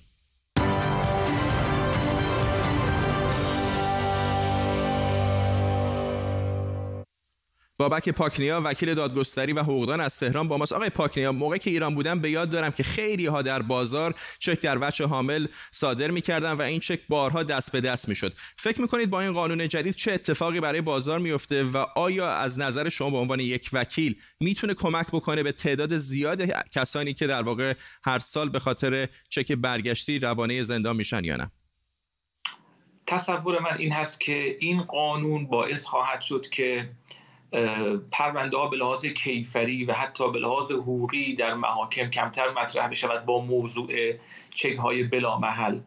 بابک 7.80 8.10
پاکنیا 8.10 8.62
وکیل 8.66 8.94
دادگستری 8.94 9.54
و 9.54 9.60
حقوقدان 9.60 10.02
از 10.02 10.20
تهران 10.20 10.48
با 10.48 10.58
ماست. 10.58 10.74
آقای 10.74 10.90
پاکنیا 10.90 11.32
موقعی 11.32 11.60
که 11.60 11.70
ایران 11.70 11.96
بودم 11.96 12.20
به 12.20 12.30
یاد 12.30 12.50
دارم 12.50 12.72
که 12.72 12.84
خیلی 12.84 13.26
ها 13.26 13.42
در 13.42 13.62
بازار 13.62 14.16
چک 14.40 14.60
در 14.60 14.78
وجه 14.82 15.06
حامل 15.06 15.48
صادر 15.72 16.12
می‌کردن 16.12 16.52
و 16.52 16.62
این 16.62 16.80
چک 16.80 17.00
بارها 17.10 17.44
دست 17.44 17.72
به 17.72 17.82
دست 17.82 18.10
می‌شد. 18.10 18.34
فکر 18.58 18.82
می‌کنید 18.82 19.10
با 19.10 19.22
این 19.22 19.34
قانون 19.34 19.68
جدید 19.68 19.96
چه 19.96 20.12
اتفاقی 20.12 20.60
برای 20.60 20.82
بازار 20.82 21.20
میفته 21.20 21.64
و 21.64 21.78
آیا 21.96 22.30
از 22.30 22.60
نظر 22.60 22.90
شما 22.90 23.10
به 23.10 23.18
عنوان 23.18 23.40
یک 23.40 23.70
وکیل 23.74 24.16
می‌تونه 24.40 24.74
کمک 24.74 25.08
بکنه 25.08 25.44
به 25.44 25.52
تعداد 25.52 25.98
زیاد 25.98 26.42
کسانی 26.72 27.14
که 27.14 27.28
در 27.28 27.42
واقع 27.42 27.74
هر 28.04 28.20
سال 28.20 28.50
به 28.50 28.60
خاطر 28.60 29.08
چک 29.30 29.52
برگشتی 29.52 30.20
روانه 30.20 30.64
زندان 30.64 30.96
میشن 30.96 31.24
یا 31.24 31.38
نه؟ 31.38 31.52
تصور 33.08 33.60
من 33.60 33.78
این 33.78 33.92
هست 33.92 34.20
که 34.20 34.58
این 34.60 34.82
قانون 34.82 35.48
باعث 35.48 35.86
خواهد 35.86 36.22
شد 36.22 36.46
که 36.52 36.90
پرونده 38.12 38.58
ها 38.58 38.68
به 38.68 38.78
لحاظ 38.78 39.06
کیفری 39.06 39.86
و 39.86 39.94
حتی 39.94 40.32
به 40.32 40.40
لحاظ 40.40 40.72
حقوقی 40.72 41.36
در 41.36 41.54
محاکم 41.54 42.10
کمتر 42.10 42.50
مطرح 42.50 42.88
بشود 42.88 43.26
با 43.26 43.42
موضوع 43.42 44.14
چک 44.50 44.76
های 44.78 45.04
بلا 45.04 45.40
محل 45.40 45.80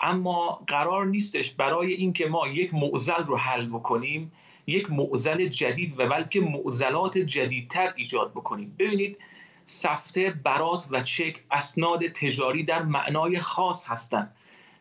اما 0.00 0.62
قرار 0.66 1.06
نیستش 1.06 1.50
برای 1.50 1.92
اینکه 1.92 2.26
ما 2.26 2.48
یک 2.48 2.74
معزل 2.74 3.24
رو 3.24 3.36
حل 3.36 3.66
بکنیم 3.66 4.32
یک 4.66 4.90
معزل 4.90 5.48
جدید 5.48 6.00
و 6.00 6.08
بلکه 6.08 6.40
معزلات 6.40 7.18
جدیدتر 7.18 7.92
ایجاد 7.96 8.30
بکنیم. 8.30 8.76
ببینید 8.78 9.18
سفته 9.66 10.30
برات 10.44 10.88
و 10.90 11.00
چک 11.00 11.40
اسناد 11.50 12.06
تجاری 12.06 12.64
در 12.64 12.82
معنای 12.82 13.40
خاص 13.40 13.84
هستند 13.86 14.36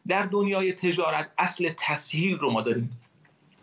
در 0.07 0.25
دنیای 0.25 0.73
تجارت 0.73 1.31
اصل 1.37 1.73
تسهیل 1.77 2.37
رو 2.37 2.51
ما 2.51 2.61
داریم. 2.61 3.01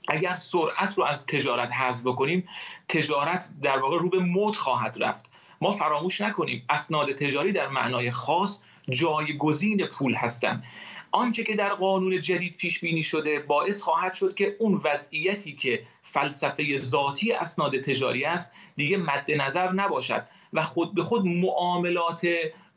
اگر 0.09 0.35
سرعت 0.35 0.99
رو 0.99 1.05
از 1.05 1.27
تجارت 1.27 1.73
حذف 1.73 2.07
بکنیم 2.07 2.49
تجارت 2.89 3.49
در 3.63 3.79
واقع 3.79 3.99
رو 3.99 4.09
به 4.09 4.19
موت 4.19 4.57
خواهد 4.57 4.97
رفت. 5.01 5.25
ما 5.61 5.71
فراموش 5.71 6.21
نکنیم 6.21 6.65
اسناد 6.71 7.13
تجاری 7.13 7.53
در 7.53 7.69
معنای 7.69 8.11
خاص 8.11 8.61
جایگزین 8.91 9.87
پول 9.87 10.15
هستند. 10.15 10.65
آنچه 11.13 11.45
که 11.45 11.57
در 11.57 11.75
قانون 11.75 12.21
جدید 12.21 12.57
پیش 12.57 12.81
بینی 12.81 13.03
شده 13.03 13.39
باعث 13.39 13.83
خواهد 13.83 14.15
شد 14.15 14.35
که 14.35 14.57
اون 14.59 14.81
وضعیتی 14.85 15.57
که 15.57 15.83
فلسفه 16.03 16.77
ذاتی 16.77 17.33
اسناد 17.33 17.81
تجاری 17.81 18.25
است 18.25 18.53
دیگه 18.77 18.97
مد 18.97 19.31
نظر 19.31 19.73
نباشد 19.73 20.27
و 20.53 20.63
خود 20.63 20.95
به 20.95 21.03
خود 21.03 21.27
معاملات 21.27 22.27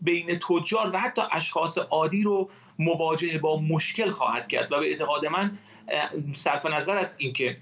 بین 0.01 0.39
تجار 0.39 0.91
و 0.93 1.00
حتی 1.00 1.21
اشخاص 1.31 1.77
عادی 1.77 2.24
رو 2.24 2.50
مواجه 2.79 3.38
با 3.38 3.59
مشکل 3.59 4.12
خواهد 4.12 4.48
کرد. 4.48 4.71
و 4.71 4.79
به 4.79 4.86
اعتقاد 4.86 5.25
من 5.25 5.57
صرف 6.34 6.65
نظر 6.65 6.98
از 6.98 7.15
اینکه 7.17 7.58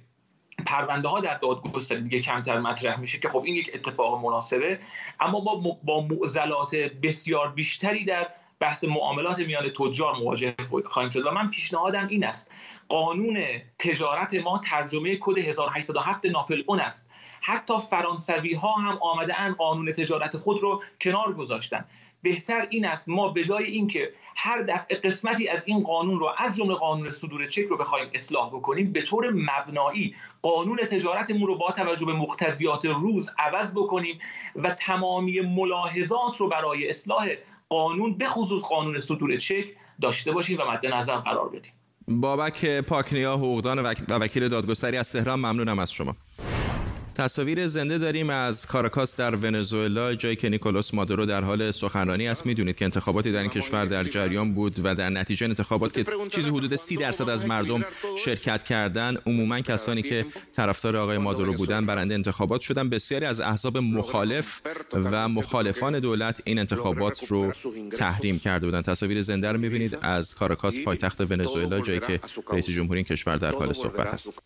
پرونده 0.65 1.07
ها 1.07 1.19
در 1.19 1.37
دادگستری 1.37 2.01
دیگه 2.01 2.21
کمتر 2.21 2.59
مطرح 2.59 2.99
میشه 2.99 3.19
که 3.19 3.29
خب 3.29 3.43
این 3.45 3.55
یک 3.55 3.71
اتفاق 3.73 4.25
مناسبه 4.25 4.79
اما 5.19 5.39
با 5.39 5.77
با 5.83 6.01
معضلات 6.01 6.75
بسیار 6.75 7.49
بیشتری 7.49 8.05
در 8.05 8.27
بحث 8.59 8.83
معاملات 8.83 9.39
میان 9.39 9.69
تجار 9.69 10.15
مواجه 10.15 10.55
خواهیم 10.85 11.11
شد 11.11 11.25
و 11.25 11.31
من 11.31 11.49
پیشنهادم 11.49 12.07
این 12.07 12.25
است. 12.25 12.51
قانون 12.89 13.37
تجارت 13.79 14.33
ما 14.33 14.61
ترجمه 14.63 15.17
کد 15.21 15.37
1807 15.37 16.25
ناپل 16.25 16.63
اون 16.65 16.79
است. 16.79 17.09
حتی 17.41 17.73
فرانسوی 17.79 18.53
ها 18.53 18.73
هم 18.73 18.97
آمده 19.01 19.39
ان 19.39 19.53
قانون 19.53 19.91
تجارت 19.91 20.37
خود 20.37 20.61
رو 20.61 20.83
کنار 21.01 21.33
گذاشتن. 21.33 21.85
بهتر 22.21 22.67
این 22.69 22.85
است 22.85 23.09
ما 23.09 23.29
به 23.29 23.43
جای 23.43 23.65
اینکه 23.65 24.13
هر 24.35 24.61
دفعه 24.61 24.97
قسمتی 24.97 25.47
از 25.47 25.63
این 25.65 25.83
قانون 25.83 26.19
رو 26.19 26.29
از 26.37 26.55
جمله 26.55 26.75
قانون 26.75 27.11
صدور 27.11 27.47
چک 27.47 27.65
رو 27.65 27.77
بخوایم 27.77 28.09
اصلاح 28.13 28.49
بکنیم 28.49 28.91
به 28.91 29.01
طور 29.01 29.31
مبنایی 29.31 30.15
قانون 30.41 30.77
تجارتمون 30.77 31.47
رو 31.47 31.57
با 31.57 31.71
توجه 31.71 32.05
به 32.05 32.13
مقتضیات 32.13 32.85
روز 32.85 33.29
عوض 33.39 33.73
بکنیم 33.73 34.19
و 34.55 34.69
تمامی 34.69 35.41
ملاحظات 35.41 36.37
رو 36.37 36.49
برای 36.49 36.89
اصلاح 36.89 37.27
قانون 37.69 38.17
به 38.17 38.27
خصوص 38.27 38.61
قانون 38.61 38.99
صدور 38.99 39.37
چک 39.37 39.65
داشته 40.01 40.31
باشیم 40.31 40.57
و 40.59 40.71
مد 40.71 40.85
نظر 40.85 41.15
قرار 41.17 41.49
بدیم. 41.49 41.71
بابک 42.07 42.65
پاکنیا 42.65 43.33
حقوقدان 43.33 43.79
و 43.79 43.93
وکیل 44.09 44.47
دادگستری 44.47 44.97
از 44.97 45.11
تهران 45.11 45.39
ممنونم 45.39 45.79
از 45.79 45.91
شما. 45.91 46.15
تصاویر 47.17 47.67
زنده 47.67 47.97
داریم 47.97 48.29
از 48.29 48.65
کاراکاس 48.65 49.15
در 49.15 49.35
ونزوئلا 49.35 50.15
جایی 50.15 50.35
که 50.35 50.49
نیکولاس 50.49 50.93
مادورو 50.93 51.25
در 51.25 51.43
حال 51.43 51.71
سخنرانی 51.71 52.27
است. 52.27 52.45
می‌دونید 52.45 52.75
که 52.75 52.85
انتخاباتی 52.85 53.31
در 53.31 53.41
این 53.41 53.49
کشور 53.49 53.85
در 53.85 54.03
جریان 54.03 54.53
بود 54.53 54.79
و 54.83 54.95
در 54.95 55.09
نتیجه 55.09 55.47
انتخابات 55.47 55.93
که 55.93 56.05
چیزی 56.29 56.49
حدود 56.49 56.75
سی 56.75 56.97
درصد 56.97 57.29
از 57.29 57.45
مردم 57.45 57.85
شرکت 58.25 58.63
کردن 58.63 59.17
عموما 59.25 59.61
کسانی 59.61 60.01
که 60.01 60.25
طرفدار 60.55 60.95
آقای 60.95 61.17
مادورو 61.17 61.53
بودن 61.53 61.85
برنده 61.85 62.13
انتخابات 62.13 62.61
شدن. 62.61 62.89
بسیاری 62.89 63.25
از 63.25 63.41
احزاب 63.41 63.77
مخالف 63.77 64.61
و 64.93 65.27
مخالفان 65.27 65.99
دولت 65.99 66.41
این 66.43 66.59
انتخابات 66.59 67.27
رو 67.27 67.51
تحریم 67.97 68.39
کرده 68.39 68.65
بودن. 68.65 68.81
تصاویر 68.81 69.21
زنده 69.21 69.51
رو 69.51 69.59
می‌بینید 69.59 69.97
از 70.01 70.35
کاراکاس 70.35 70.79
پایتخت 70.79 71.21
ونزوئلا 71.21 71.79
جایی 71.79 71.99
که 71.99 72.19
رئیس 72.51 72.69
جمهوری 72.69 72.97
این 72.97 73.05
کشور 73.05 73.35
در 73.35 73.51
حال 73.51 73.73
صحبت 73.73 74.07
است. 74.07 74.41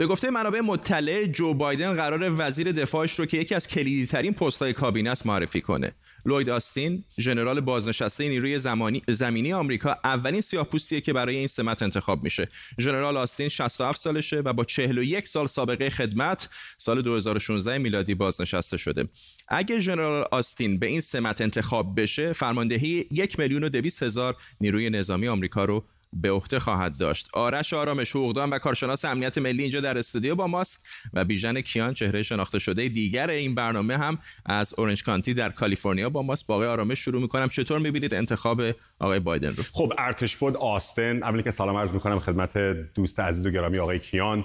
به 0.00 0.06
گفته 0.06 0.30
منابع 0.30 0.60
مطلع 0.60 1.26
جو 1.26 1.54
بایدن 1.54 1.94
قرار 1.94 2.34
وزیر 2.38 2.72
دفاعش 2.72 3.18
رو 3.18 3.26
که 3.26 3.36
یکی 3.36 3.54
از 3.54 3.68
کلیدی 3.68 4.06
ترین 4.06 4.32
پست‌های 4.32 4.72
کابینه 4.72 5.10
است 5.10 5.26
معرفی 5.26 5.60
کنه. 5.60 5.92
لوید 6.26 6.50
آستین، 6.50 7.04
ژنرال 7.18 7.60
بازنشسته 7.60 8.28
نیروی 8.28 8.58
زمانی 8.58 9.02
زمینی 9.08 9.52
آمریکا، 9.52 9.96
اولین 10.04 10.40
سیاه‌پوستیه 10.40 11.00
که 11.00 11.12
برای 11.12 11.36
این 11.36 11.46
سمت 11.46 11.82
انتخاب 11.82 12.22
میشه. 12.22 12.48
ژنرال 12.78 13.16
آستین 13.16 13.48
67 13.48 14.00
سالشه 14.00 14.36
و 14.36 14.52
با 14.52 14.64
41 14.64 15.28
سال 15.28 15.46
سابقه 15.46 15.90
خدمت 15.90 16.48
سال 16.78 17.02
2016 17.02 17.78
میلادی 17.78 18.14
بازنشسته 18.14 18.76
شده. 18.76 19.08
اگه 19.48 19.80
ژنرال 19.80 20.24
آستین 20.30 20.78
به 20.78 20.86
این 20.86 21.00
سمت 21.00 21.40
انتخاب 21.40 22.00
بشه، 22.00 22.32
فرماندهی 22.32 23.06
یک 23.10 23.38
میلیون 23.38 23.64
و 23.64 23.70
هزار 24.02 24.36
نیروی 24.60 24.90
نظامی 24.90 25.28
آمریکا 25.28 25.64
رو 25.64 25.84
به 26.12 26.30
عهده 26.30 26.58
خواهد 26.58 26.98
داشت. 26.98 27.28
آرش 27.32 27.72
آرامش 27.72 28.10
حقوقدان 28.10 28.50
و 28.50 28.58
کارشناس 28.58 29.04
امنیت 29.04 29.38
ملی 29.38 29.62
اینجا 29.62 29.80
در 29.80 29.98
استودیو 29.98 30.34
با 30.34 30.46
ماست 30.46 30.88
و 31.14 31.24
بیژن 31.24 31.60
کیان 31.60 31.94
چهره 31.94 32.22
شناخته 32.22 32.58
شده 32.58 32.88
دیگر 32.88 33.30
این 33.30 33.54
برنامه 33.54 33.98
هم 33.98 34.18
از 34.46 34.74
اورنج 34.78 35.04
کانتی 35.04 35.34
در 35.34 35.50
کالیفرنیا 35.50 36.10
با 36.10 36.22
ماست. 36.22 36.46
با 36.46 36.54
آقای 36.54 36.66
آرامش 36.66 36.98
شروع 36.98 37.22
می‌کنم. 37.22 37.48
چطور 37.48 37.78
می‌بینید 37.78 38.14
انتخاب 38.14 38.62
آقای 38.98 39.20
بایدن 39.20 39.54
رو؟ 39.54 39.64
خب 39.72 39.92
ارتش 39.98 40.36
بود 40.36 40.56
آستن. 40.56 41.22
اولی 41.22 41.42
که 41.42 41.50
سلام 41.50 41.76
عرض 41.76 41.92
می‌کنم 41.92 42.18
خدمت 42.18 42.58
دوست 42.94 43.20
عزیز 43.20 43.46
و 43.46 43.50
گرامی 43.50 43.78
آقای 43.78 43.98
کیان. 43.98 44.44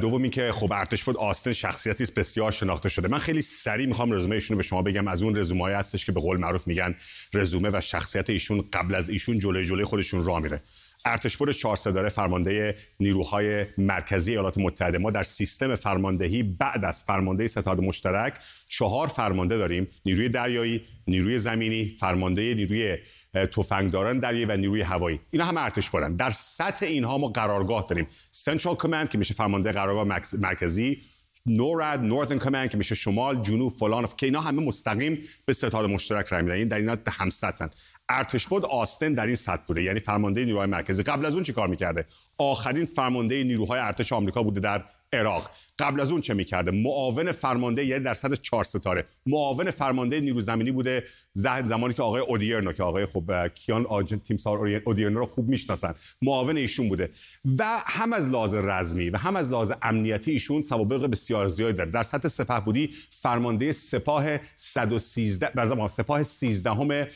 دومی 0.00 0.30
که 0.30 0.52
خب 0.52 0.72
ارتش 0.72 1.04
بود 1.04 1.16
آستن 1.16 1.52
شخصیتی 1.52 2.04
است 2.04 2.14
بسیار 2.14 2.52
شناخته 2.52 2.88
شده. 2.88 3.08
من 3.08 3.18
خیلی 3.18 3.42
سریع 3.42 3.86
می‌خوام 3.86 4.12
رزومه 4.12 4.34
ایشون 4.34 4.56
به 4.56 4.62
شما 4.62 4.82
بگم. 4.82 5.08
از 5.08 5.22
اون 5.22 5.36
رزومه 5.36 5.76
هستش 5.76 6.06
که 6.06 6.12
به 6.12 6.20
قول 6.20 6.40
معروف 6.40 6.66
میگن 6.66 6.94
رزومه 7.34 7.70
و 7.72 7.80
شخصیت 7.80 8.30
ایشون 8.30 8.64
قبل 8.72 8.94
از 8.94 9.08
ایشون 9.08 9.38
جلوی 9.38 9.64
جلوی 9.64 9.84
خودشون 9.84 10.24
راه 10.24 10.40
میره. 10.40 10.62
ارتشپور 11.04 11.52
چهار 11.52 11.78
داره 11.84 12.08
فرمانده 12.08 12.76
نیروهای 13.00 13.66
مرکزی 13.78 14.30
ایالات 14.30 14.58
متحده. 14.58 14.98
ما 14.98 15.10
در 15.10 15.22
سیستم 15.22 15.74
فرماندهی 15.74 16.42
بعد 16.42 16.84
از 16.84 17.04
فرمانده 17.04 17.48
ستاد 17.48 17.80
مشترک 17.80 18.34
چهار 18.68 19.06
فرمانده 19.06 19.56
داریم. 19.56 19.88
نیروی 20.06 20.28
دریایی 20.28 20.82
نیروی 21.06 21.38
زمینی 21.38 21.96
فرمانده 22.00 22.54
نیروی 22.54 22.96
تفنگداران 23.34 24.18
دریایی 24.18 24.44
و 24.44 24.56
نیروی 24.56 24.82
هوایی. 24.82 25.20
اینا 25.30 25.44
همه 25.44 25.62
ارتشپورن 25.62 26.16
در 26.16 26.30
سطح 26.30 26.86
اینها 26.86 27.18
ما 27.18 27.28
قرارگاه 27.28 27.86
داریم. 27.88 28.06
سنترال 28.30 28.76
کماند 28.76 29.10
که 29.10 29.18
میشه 29.18 29.34
فرمانده 29.34 29.72
قرارگاه 29.72 30.20
مرکزی 30.38 30.98
نورد 31.46 32.00
نورتن 32.00 32.38
کمند 32.38 32.70
که 32.70 32.78
میشه 32.78 32.94
شمال 32.94 33.42
جنوب 33.42 33.72
فلان 33.72 34.08
که 34.16 34.26
اینا 34.26 34.40
همه 34.40 34.62
مستقیم 34.62 35.22
به 35.46 35.52
ستاد 35.52 35.90
مشترک 35.90 36.26
رای 36.26 36.42
میدن. 36.42 36.68
در 36.68 36.76
اینا 36.76 36.96
هم 37.08 37.30
سطحن 37.30 37.70
ارتش 38.08 38.46
بود 38.46 38.64
آستن 38.64 39.12
در 39.12 39.26
این 39.26 39.36
سطح 39.36 39.62
بوده. 39.66 39.82
یعنی 39.82 40.00
فرمانده 40.00 40.44
نیروهای 40.44 40.66
مرکزی 40.66 41.02
قبل 41.02 41.26
از 41.26 41.34
اون 41.34 41.42
چی 41.42 41.52
کار 41.52 41.68
می‌کرده؟ 41.68 42.06
آخرین 42.38 42.86
فرمانده 42.86 43.44
نیروهای 43.44 43.80
ارتش 43.80 44.12
آمریکا 44.12 44.42
بوده 44.42 44.60
در 44.60 44.84
عراق. 45.12 45.50
قبل 45.78 46.00
از 46.00 46.10
اون 46.10 46.20
چه 46.20 46.34
می‌کرده؟ 46.34 46.70
معاون 46.70 47.32
فرمانده 47.32 47.84
یعنی 47.84 48.04
در 48.04 48.14
سطح 48.14 48.34
چهار 48.34 48.64
ستاره. 48.64 49.04
معاون 49.26 49.70
فرمانده 49.70 50.20
نیرو 50.20 50.40
زمینی 50.40 50.72
بوده 50.72 51.04
زمانی 51.34 51.94
که 51.94 52.02
آقای 52.02 52.20
اودیرنو 52.20 52.72
که 52.72 52.82
آقای 52.82 53.06
خب 53.06 53.48
کیان 53.54 53.86
آجن 53.86 54.18
تیم 54.18 54.36
سار 54.36 54.80
اودیرنو 54.84 55.18
رو 55.18 55.26
خوب 55.26 55.48
می‌شناسن. 55.48 55.94
معاون 56.22 56.56
ایشون 56.56 56.88
بوده. 56.88 57.10
و 57.58 57.64
هم 57.86 58.12
از 58.12 58.28
لحاظ 58.28 58.54
رزمی 58.54 59.10
و 59.10 59.16
هم 59.16 59.36
از 59.36 59.52
لحاظ 59.52 59.72
امنیتی 59.82 60.30
ایشون 60.30 60.62
سوابق 60.62 61.06
بسیار 61.06 61.48
زیادی 61.48 61.76
داره. 61.76 61.90
در 61.90 62.02
سطح 62.02 62.28
سپاه 62.28 62.64
بودی 62.64 62.90
فرمانده 63.10 63.72
سپاه 63.72 64.24
113 64.56 65.86
سپاه 65.88 66.22
13 66.22 66.70
همه 66.70 67.08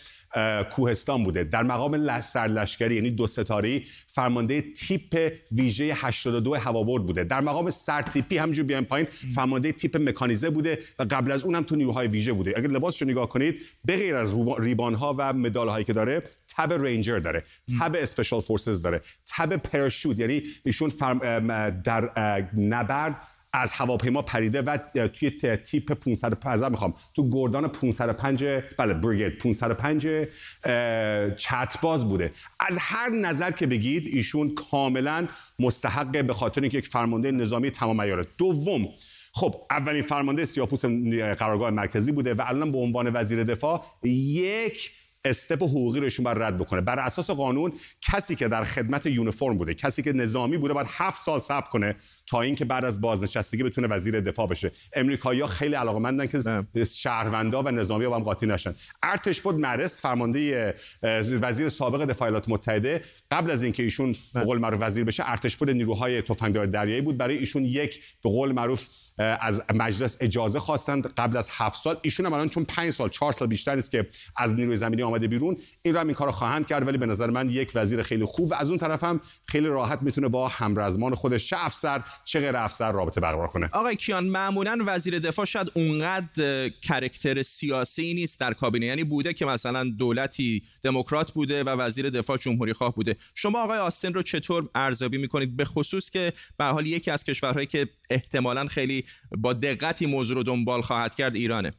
کوهستان 0.71 1.25
بوده. 1.25 1.45
در 1.45 1.63
مقام 1.63 2.21
سرلشکری 2.21 2.95
یعنی 2.95 3.11
دو 3.11 3.27
ستاره 3.27 3.83
فرمانده 4.07 4.61
تیپ 4.61 5.33
ویژه 5.53 5.85
82 5.85 6.55
هوابرد 6.55 7.07
بوده. 7.07 7.25
در 7.25 7.41
مقام 7.41 7.71
سرتیپی 7.71 8.39
همینجور 8.49 8.65
بیایم 8.65 8.85
پایین 8.85 9.07
فرمانده 9.35 9.73
تیپ 9.73 9.97
مکانیزه 9.97 10.51
بوده 10.51 10.79
و 10.99 11.03
قبل 11.03 11.33
از 11.33 11.45
اونم 11.45 11.63
تو 11.63 11.77
نیروهای 11.77 12.09
ویژه 12.09 12.33
بوده. 12.33 12.55
اگر 12.57 12.69
لباسشو 12.69 13.05
نگاه 13.05 13.29
کنید 13.29 13.61
به 13.85 13.97
غیر 13.97 14.17
از 14.17 14.37
ریبان 14.59 14.95
ها 14.95 15.15
و 15.19 15.33
مدال 15.33 15.69
هایی 15.69 15.85
که 15.85 15.93
داره 15.93 16.23
تب 16.57 16.73
رنجر 16.73 17.19
داره 17.19 17.45
تب 17.81 17.97
اسپیشال 17.99 18.41
فورسز 18.41 18.83
داره 18.83 19.01
تب 19.37 19.57
پراشوت. 19.57 20.19
یعنی 20.19 20.43
ایشون 20.65 20.89
در 21.85 22.11
نبرد 22.57 23.17
از 23.53 23.73
هواپیما 23.73 24.23
پریده 24.23 24.63
و 24.63 24.77
توی 25.07 25.31
تیپ 25.57 25.93
550 25.93 26.69
می‌خوام. 26.69 26.95
تو 27.15 27.31
گردان 27.31 27.69
505 27.69 28.45
بله 28.79 28.95
بریگید 28.95 29.39
505 29.39 30.09
چتباز 31.37 32.09
بوده. 32.09 32.33
از 32.61 32.79
هر 32.81 33.09
نظر 33.09 33.51
که 33.51 33.67
بگید 33.67 34.07
ایشون 34.07 34.55
کاملا 34.55 35.29
مستحق 35.59 36.25
به 36.25 36.35
خاطر 36.35 36.61
اینکه 36.61 36.79
یک 36.79 36.87
فرمانده 36.87 37.31
نظامی 37.31 37.71
تمام 37.71 38.01
عیاره 38.01 38.25
دوم 38.39 38.89
خب 39.33 39.55
اولین 39.71 40.03
فرمانده 40.03 40.45
سیاپوس 40.45 40.85
قرارگاه 41.39 41.71
مرکزی 41.71 42.13
بوده 42.13 42.35
و 42.35 42.43
الان 42.47 42.73
به 42.73 42.79
عنوان 42.79 43.11
وزیر 43.15 43.45
دفاع 43.45 43.85
یک 44.05 44.91
استپ 45.25 45.63
حقوقی 45.63 46.01
رو 46.01 46.25
بر 46.25 46.35
رد 46.35 46.57
بکنه. 46.57 46.81
بر 46.81 46.99
اساس 46.99 47.31
قانون 47.31 47.73
کسی 48.01 48.37
که 48.37 48.49
در 48.49 48.65
خدمت 48.65 49.07
یونیفرم 49.07 49.57
بوده 49.57 49.75
کسی 49.75 50.03
که 50.03 50.13
نظامی 50.13 50.57
بوده 50.57 50.75
باید 50.75 50.87
هفت 50.91 51.23
سال 51.23 51.39
صبر 51.39 51.69
کنه 51.69 51.97
تا 52.27 52.41
اینکه 52.41 52.65
بعد 52.65 52.85
از 52.85 53.01
بازنشستگی 53.01 53.63
بتونه 53.63 53.89
وزیر 53.89 54.21
دفاع 54.21 54.47
بشه. 54.47 54.73
امریکایی‌ها 54.93 55.47
خیلی 55.47 55.75
علاقمندن 55.75 56.27
که 56.27 56.41
شهروندا 56.85 57.63
و 57.63 57.71
نظامی 57.71 58.07
با 58.07 58.17
هم 58.17 58.23
قاطی 58.23 58.47
نشن. 58.47 58.75
ارتش 59.03 59.41
بود 59.41 59.55
مرس 59.55 60.03
فرمانده 60.03 60.75
وزیر 61.43 61.69
سابق 61.69 62.05
دفاع 62.05 62.29
ایالات 62.29 62.49
متحده. 62.49 63.03
قبل 63.31 63.51
از 63.51 63.63
اینکه 63.63 63.83
ایشون 63.83 64.15
به 64.35 64.41
قول 64.41 64.59
معروف 64.59 64.81
وزیر 64.83 65.05
بشه 65.05 65.23
ارتش 65.27 65.57
بود 65.57 65.71
نیروهای 65.71 66.23
تفنگدار 66.23 66.67
دریایی 66.67 67.01
بود. 67.01 67.19
برای 67.19 67.39
ایشون 67.39 67.65
یک 67.65 68.01
به 68.23 68.31
قول 68.31 68.53
معروف 68.53 68.89
از 69.19 69.63
مجلس 69.75 70.17
اجازه 70.21 70.61
خواستند 70.61 71.13
قبل 71.13 71.37
از 71.37 71.49
هفت 71.51 71.81
سال. 71.81 71.99
ایشون 72.03 72.27
هم 72.27 72.33
الان 72.33 72.49
چون 72.49 72.65
پنج 72.65 72.91
سال 72.91 73.09
چهار 73.09 73.33
سال 73.33 73.49
بیشتر 73.49 73.79
است 73.79 73.91
که 73.91 74.07
از 74.37 74.55
نیروی 74.55 74.77
زمینی 74.77 75.03
آمده 75.09 75.29
بیرون. 75.29 75.57
این 75.83 75.95
رو 75.95 76.01
هم 76.01 76.07
این 76.07 76.15
کارو 76.15 76.33
خواهند 76.33 76.67
کرد 76.67 76.87
ولی 76.89 76.99
به 76.99 77.07
نظر 77.07 77.31
من 77.31 77.51
یک 77.51 77.73
وزیر 77.75 78.03
خیلی 78.03 78.25
خوب 78.25 78.51
و 78.51 78.55
از 78.55 78.69
اون 78.69 78.79
طرف 78.79 79.05
هم 79.05 79.21
خیلی 79.47 79.67
راحت 79.67 80.03
می‌تونه 80.03 80.29
با 80.29 80.49
همرزمان 80.49 81.15
خودش 81.15 81.49
چه 81.49 81.57
افسر 81.59 82.03
چه 82.25 82.41
غیر 82.41 82.57
افسر 82.57 82.93
رابطه 82.93 83.21
برقرار 83.21 83.49
کنه. 83.49 83.71
آقای 83.73 83.97
کیان 83.97 84.27
معمولا 84.27 84.79
وزیر 84.87 85.19
دفاع 85.19 85.45
شاید 85.45 85.73
اونقدر 85.75 86.69
کرکتر 86.69 87.43
سیاسی 87.43 88.15
نیست 88.15 88.41
در 88.41 88.53
کابینه. 88.53 88.87
یعنی 88.87 89.05
بوده 89.05 89.33
که 89.33 89.47
مثلا 89.47 89.85
دولتی 89.85 90.63
دموکرات 90.83 91.33
بوده 91.33 91.65
و 91.65 91.69
وزیر 91.69 92.11
دفاع 92.11 92.37
جمهوری 92.37 92.73
خواه 92.73 92.95
بوده. 92.95 93.17
شما 93.35 93.63
آقای 93.63 93.79
آستن 93.79 94.15
رو 94.15 94.23
چطور 94.23 94.69
ارزیابی 94.75 95.19
می‌کنید؟ 95.19 95.57
به 95.57 95.65
خصوص 95.65 96.11
که 96.11 96.33
به 96.59 96.65
حال 96.65 96.87
یکی 96.87 97.11
از 97.11 97.25
کشورهایی 97.25 97.67
که 97.67 97.89
احتمالا 98.11 98.67
خیلی 98.67 99.05
با 99.39 99.53
دقتی 99.53 100.07
موضوع 100.07 100.37
رو 100.37 100.43
دنبال 100.43 100.83
خواهد 100.83 101.15
کرد 101.15 101.35
ایرانه. 101.35 101.73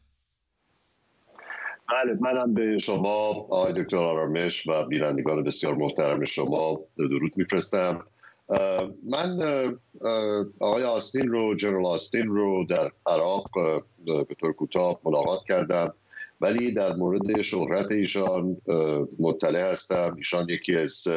بله 1.91 2.17
منم 2.19 2.54
به 2.54 2.80
شما 2.80 3.28
آقای 3.30 3.73
دکتر 3.73 3.97
آرامش 3.97 4.67
و 4.67 4.84
بینندگان 4.84 5.43
بسیار 5.43 5.75
محترم 5.75 6.23
شما 6.23 6.80
درود 6.97 7.32
میفرستم. 7.36 8.06
من 9.10 9.39
آقای 10.60 10.84
آستین 10.84 11.32
رو 11.32 11.56
جنرال 11.56 11.86
آستین 11.86 12.28
رو 12.28 12.65
در 12.69 12.91
عراق 13.08 13.43
به 14.06 14.36
طور 14.39 14.54
کوتاه 14.54 14.99
ملاقات 15.04 15.39
کردم. 15.47 15.93
ولی 16.41 16.71
در 16.71 16.95
مورد 16.95 17.41
شهرت 17.41 17.91
ایشان 17.91 18.58
مطلع 19.19 19.71
هستم. 19.71 20.15
ایشان 20.17 20.49
یکی 20.49 20.75
از 20.75 21.08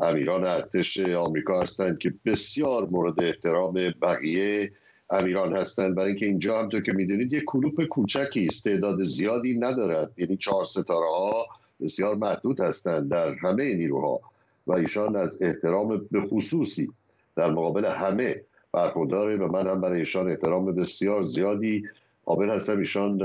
امیران 0.00 0.44
ارتش 0.44 0.98
آمریکا 0.98 1.60
هستند 1.60 1.98
که 1.98 2.14
بسیار 2.24 2.86
مورد 2.86 3.22
احترام 3.22 3.72
بقیه 4.02 4.72
امیران 5.10 5.56
هستند 5.56 5.94
برای 5.94 6.08
اینکه 6.08 6.26
اینجا 6.26 6.58
هم 6.58 6.68
تو 6.68 6.80
که 6.80 6.92
می‌دونید 6.92 7.32
یک 7.32 7.44
کلوپ 7.44 7.84
کوچکی 7.84 8.46
استعداد 8.46 9.02
زیادی 9.02 9.58
ندارد. 9.58 10.12
یعنی 10.16 10.36
چهار 10.36 10.64
ستاره 10.64 11.08
ها 11.08 11.46
بسیار 11.80 12.14
محدود 12.14 12.60
هستند 12.60 13.10
در 13.10 13.30
همه 13.30 13.74
نیروها 13.74 14.20
و 14.66 14.72
ایشان 14.72 15.16
از 15.16 15.42
احترام 15.42 16.06
به 16.10 16.20
خصوصی 16.20 16.90
در 17.36 17.50
مقابل 17.50 17.84
همه 17.84 18.42
برخورداره 18.72 19.36
و 19.36 19.52
من 19.52 19.66
هم 19.66 19.80
برای 19.80 19.98
ایشان 19.98 20.30
احترام 20.30 20.74
بسیار 20.74 21.24
زیادی 21.24 21.84
قابل 22.24 22.50
هستم. 22.50 22.78
ایشان 22.78 23.18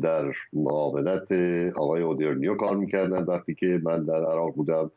در 0.00 0.32
معاونت 0.52 1.32
آقای 1.76 2.02
اودرنیو 2.02 2.54
کار 2.54 2.76
می‌کردن. 2.76 3.22
وقتی 3.22 3.54
که 3.54 3.80
من 3.84 4.04
در 4.04 4.24
عراق 4.24 4.54
بودم 4.54 4.90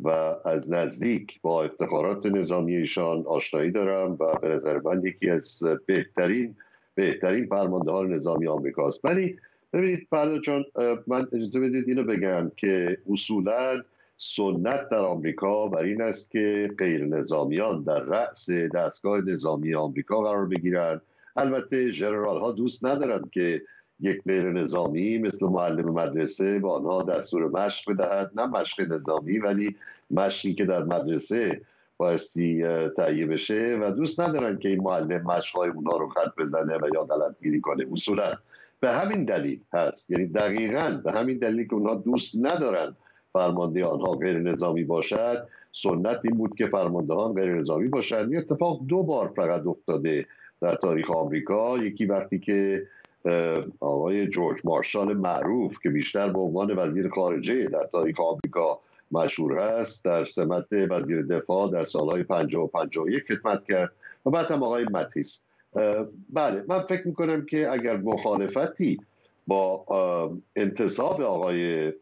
و 0.00 0.08
از 0.44 0.72
نزدیک 0.72 1.40
با 1.42 1.64
افتخارات 1.64 2.26
نظامی 2.26 2.76
ایشان 2.76 3.26
آشنایی 3.26 3.70
دارم 3.70 4.12
و 4.12 4.38
به 4.42 4.48
نظر 4.48 4.80
من 4.80 5.02
یکی 5.04 5.30
از 5.30 5.62
بهترین 5.86 6.56
بهترین 6.94 7.46
فرماندهان 7.46 8.14
نظامی 8.14 8.46
آمریکاست. 8.46 9.00
ولی 9.04 9.36
ببینید 9.72 10.06
فردا 10.10 10.38
جان 10.38 10.64
من 11.06 11.28
اجازه 11.32 11.60
بدید 11.60 11.88
اینو 11.88 12.04
بگم 12.04 12.52
که 12.56 12.98
اصولا 13.10 13.82
سنت 14.16 14.88
در 14.88 15.04
آمریکا 15.04 15.68
بر 15.68 15.82
این 15.82 16.02
است 16.02 16.30
که 16.30 16.70
غیر 16.78 17.04
نظامیان 17.04 17.82
در 17.82 18.00
رأس 18.00 18.50
دستگاه 18.50 19.20
نظامی 19.20 19.74
آمریکا 19.74 20.20
قرار 20.20 20.46
بگیرند. 20.46 21.00
البته 21.36 21.92
جنرال 21.92 22.38
ها 22.38 22.52
دوست 22.52 22.84
ندارند 22.84 23.30
که 23.30 23.62
یک 24.00 24.22
غیر 24.22 24.52
نظامی 24.52 25.18
مثل 25.18 25.46
معلم 25.46 25.90
مدرسه 25.90 26.58
به 26.58 26.70
آنها 26.70 27.02
دستور 27.02 27.48
مشق 27.48 27.92
بدهد. 27.92 28.30
نه 28.34 28.46
مشق 28.46 28.92
نظامی 28.92 29.38
ولی 29.38 29.76
مشقی 30.10 30.54
که 30.54 30.64
در 30.64 30.84
مدرسه 30.84 31.60
بایستی 31.96 32.64
تهیه 32.96 33.26
بشه 33.26 33.78
و 33.82 33.90
دوست 33.90 34.20
ندارن 34.20 34.58
که 34.58 34.68
این 34.68 34.82
معلم 34.82 35.22
مشقهای 35.22 35.70
اونها 35.70 35.96
رو 35.96 36.08
خط 36.08 36.36
بزنه 36.38 36.76
و 36.76 36.88
یا 36.94 37.04
غلط 37.04 37.34
گیری 37.42 37.60
کنه. 37.60 37.86
اصولا 37.92 38.32
به 38.80 38.90
همین 38.90 39.24
دلیل 39.24 39.60
هست. 39.72 40.10
یعنی 40.10 40.26
دقیقا 40.26 41.00
به 41.04 41.12
همین 41.12 41.38
دلیل 41.38 41.66
که 41.66 41.74
اونها 41.74 41.94
دوست 41.94 42.34
ندارن 42.40 42.96
فرمانده 43.32 43.84
آنها 43.84 44.12
غیر 44.12 44.38
نظامی 44.38 44.84
باشد 44.84 45.48
سنت 45.72 46.20
این 46.24 46.36
بود 46.36 46.54
که 46.54 46.66
فرماندهان 46.66 47.34
غیر 47.34 47.54
نظامی 47.54 47.88
باشد. 47.88 48.16
این 48.30 48.36
اتفاق 48.36 48.80
دو 48.86 49.02
بار 49.02 49.28
فقط 49.28 49.66
افتاده 49.66 50.26
در 50.60 50.74
تاریخ 50.74 51.10
آمریکا. 51.10 51.78
یکی 51.78 52.06
وقتی 52.06 52.38
که 52.38 52.86
آقای 53.80 54.26
جورج 54.26 54.60
مارشال 54.64 55.16
معروف 55.16 55.78
که 55.82 55.90
بیشتر 55.90 56.28
به 56.28 56.38
عنوان 56.38 56.78
وزیر 56.78 57.08
خارجه 57.08 57.64
در 57.64 57.82
تاریخ 57.92 58.20
آمریکا 58.20 58.80
مشهور 59.12 59.58
هست 59.58 60.04
در 60.04 60.24
سمت 60.24 60.66
وزیر 60.90 61.22
دفاع 61.22 61.70
در 61.72 61.84
سالهای 61.84 62.22
50 62.22 62.62
و 62.62 62.66
51 62.66 63.22
خدمت 63.28 63.64
کرد 63.64 63.92
و 64.26 64.30
بعد 64.30 64.50
هم 64.50 64.62
آقای 64.62 64.84
متیس 64.84 65.42
بله 66.30 66.64
من 66.68 66.80
فکر 66.80 67.08
می‌کنم 67.08 67.46
که 67.46 67.72
اگر 67.72 67.96
مخالفتی 67.96 69.00
با 69.46 69.84
انتصاب 70.56 71.20
آقای 71.20 71.92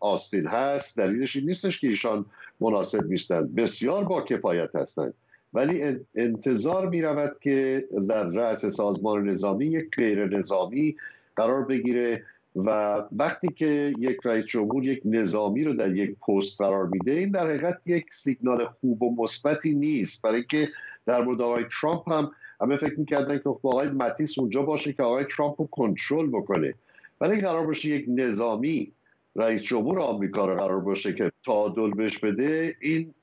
آستین 0.00 0.46
هست 0.46 0.98
دلیلش 0.98 1.36
این 1.36 1.46
نیستش 1.46 1.80
که 1.80 1.88
ایشان 1.88 2.26
مناسب 2.60 3.06
نیستند 3.06 3.54
بسیار 3.54 4.04
با 4.04 4.22
کفایت 4.22 4.76
هستند 4.76 5.14
ولی 5.54 5.96
انتظار 6.14 6.88
می 6.88 7.02
رود 7.02 7.36
که 7.40 7.88
در 8.08 8.24
رأس 8.24 8.66
سازمان 8.66 9.28
نظامی 9.28 9.66
یک 9.66 9.90
غیر 9.96 10.38
نظامی 10.38 10.96
قرار 11.36 11.64
بگیره 11.64 12.24
و 12.56 12.98
وقتی 13.12 13.48
که 13.48 13.94
یک 13.98 14.16
رئیس 14.24 14.44
جمهور 14.44 14.84
یک 14.84 15.02
نظامی 15.04 15.64
رو 15.64 15.74
در 15.74 15.96
یک 15.96 16.16
پست 16.18 16.60
قرار 16.60 16.86
میده 16.86 17.12
این 17.12 17.30
در 17.30 17.46
حقیقت 17.46 17.86
یک 17.86 18.12
سیگنال 18.12 18.66
خوب 18.66 19.02
و 19.02 19.22
مثبتی 19.22 19.74
نیست. 19.74 20.22
برای 20.22 20.44
که 20.44 20.68
در 21.06 21.22
مورد 21.22 21.40
آقای 21.40 21.64
ترامپ 21.80 22.12
هم 22.12 22.30
همه 22.60 22.76
فکر 22.76 23.00
می‌کردن 23.00 23.38
که 23.38 23.42
خب 23.44 23.60
آقای 23.62 23.88
متیس 23.88 24.38
اونجا 24.38 24.62
باشه 24.62 24.92
که 24.92 25.02
آقای 25.02 25.24
ترامپ 25.24 25.60
رو 25.60 25.68
کنترل 25.70 26.26
بکنه. 26.26 26.74
ولی 27.20 27.40
قرار 27.40 27.66
باشه 27.66 27.88
یک 27.88 28.04
نظامی 28.08 28.92
رئیس 29.36 29.62
جمهور 29.62 30.00
آمریکا 30.00 30.46
رو 30.46 30.56
قرار 30.56 30.80
باشه 30.80 31.14
که 31.14 31.32
تعادل 31.46 31.90
بهش 31.90 32.18
بده 32.18 32.76
این 32.80 33.14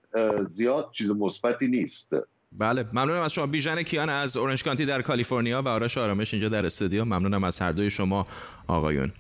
زیاد 0.48 0.92
چیز 0.92 1.12
مثبتی 1.12 1.68
نیست. 1.68 2.16
بله 2.52 2.86
ممنونم 2.94 3.22
از 3.22 3.34
شما. 3.34 3.46
بیژن 3.46 3.84
کیان 3.84 4.10
از 4.10 4.38
اورنج 4.38 4.64
کانتی 4.64 4.86
در 4.86 5.02
کالیفرنیا 5.02 5.62
و 5.62 5.68
آرش 5.68 5.98
آرامش 5.98 6.34
اینجا 6.34 6.50
در 6.50 6.66
استودیو. 6.66 7.06
ممنونم 7.06 7.44
از 7.44 7.60
هر 7.60 7.72
دوی 7.72 7.90
شما 7.90 8.26
آقایون. 8.68 9.12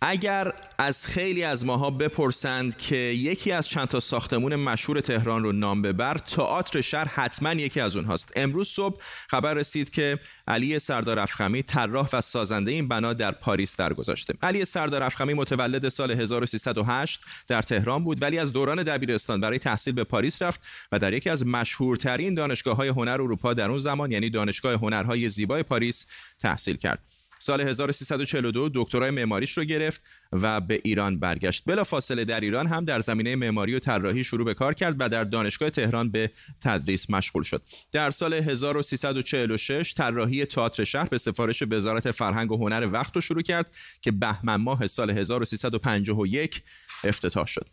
اگر 0.00 0.52
از 0.78 1.06
خیلی 1.06 1.44
از 1.44 1.66
ماها 1.66 1.90
بپرسند 1.90 2.76
که 2.76 2.96
یکی 2.96 3.52
از 3.52 3.68
چند 3.68 3.88
تا 3.88 4.00
ساختمون 4.00 4.56
مشهور 4.56 5.00
تهران 5.00 5.42
رو 5.42 5.52
نام 5.52 5.82
ببر 5.82 6.18
تئاتر 6.18 6.80
شهر 6.80 7.08
حتما 7.08 7.52
یکی 7.52 7.80
از 7.80 7.96
اونهاست. 7.96 8.32
امروز 8.36 8.68
صبح 8.68 9.02
خبر 9.28 9.54
رسید 9.54 9.90
که 9.90 10.18
علی 10.48 10.78
سردار 10.78 11.18
افخمی 11.18 11.62
طراح 11.62 12.08
و 12.12 12.20
سازنده 12.20 12.70
این 12.70 12.88
بنا 12.88 13.12
در 13.12 13.32
پاریس 13.32 13.76
درگذاشته. 13.76 14.34
علی 14.42 14.64
سردار 14.64 15.02
افخمی 15.02 15.34
متولد 15.34 15.88
سال 15.88 16.10
1308 16.10 17.20
در 17.48 17.62
تهران 17.62 18.04
بود 18.04 18.22
ولی 18.22 18.38
از 18.38 18.52
دوران 18.52 18.82
دبیرستان 18.82 19.40
برای 19.40 19.58
تحصیل 19.58 19.94
به 19.94 20.04
پاریس 20.04 20.42
رفت 20.42 20.66
و 20.92 20.98
در 20.98 21.12
یکی 21.12 21.30
از 21.30 21.46
مشهورترین 21.46 22.34
دانشگاه 22.34 22.76
های 22.76 22.88
هنر 22.88 23.10
اروپا 23.10 23.54
در 23.54 23.70
اون 23.70 23.78
زمان 23.78 24.12
یعنی 24.12 24.30
دانشگاه 24.30 24.72
هنرهای 24.72 25.28
زیبای 25.28 25.62
پاریس 25.62 26.06
تحصیل 26.40 26.76
کرد. 26.76 27.15
سال 27.46 27.60
1342 27.60 28.70
دکترای 28.74 29.10
معماریش 29.10 29.58
رو 29.58 29.64
گرفت 29.64 30.00
و 30.32 30.60
به 30.60 30.80
ایران 30.84 31.18
برگشت. 31.18 31.62
بلا 31.66 31.84
فاصله 31.84 32.24
در 32.24 32.40
ایران 32.40 32.66
هم 32.66 32.84
در 32.84 33.00
زمینه 33.00 33.36
معماری 33.36 33.74
و 33.74 33.78
طراحی 33.78 34.24
شروع 34.24 34.44
به 34.44 34.54
کار 34.54 34.74
کرد 34.74 34.96
و 34.98 35.08
در 35.08 35.24
دانشگاه 35.24 35.70
تهران 35.70 36.10
به 36.10 36.30
تدریس 36.60 37.10
مشغول 37.10 37.42
شد. 37.42 37.62
در 37.92 38.10
سال 38.10 38.34
1346 38.34 39.94
طراحی 39.94 40.46
تئاتر 40.46 40.84
شهر 40.84 41.08
به 41.08 41.18
سفارش 41.18 41.62
وزارت 41.70 42.10
فرهنگ 42.10 42.52
و 42.52 42.56
هنر 42.56 42.88
وقت 42.92 43.14
رو 43.14 43.20
شروع 43.20 43.42
کرد 43.42 43.74
که 44.00 44.10
بهمن 44.12 44.56
ماه 44.56 44.86
سال 44.86 45.10
1351 45.10 46.62
افتتاح 47.04 47.46
شد. 47.46 47.66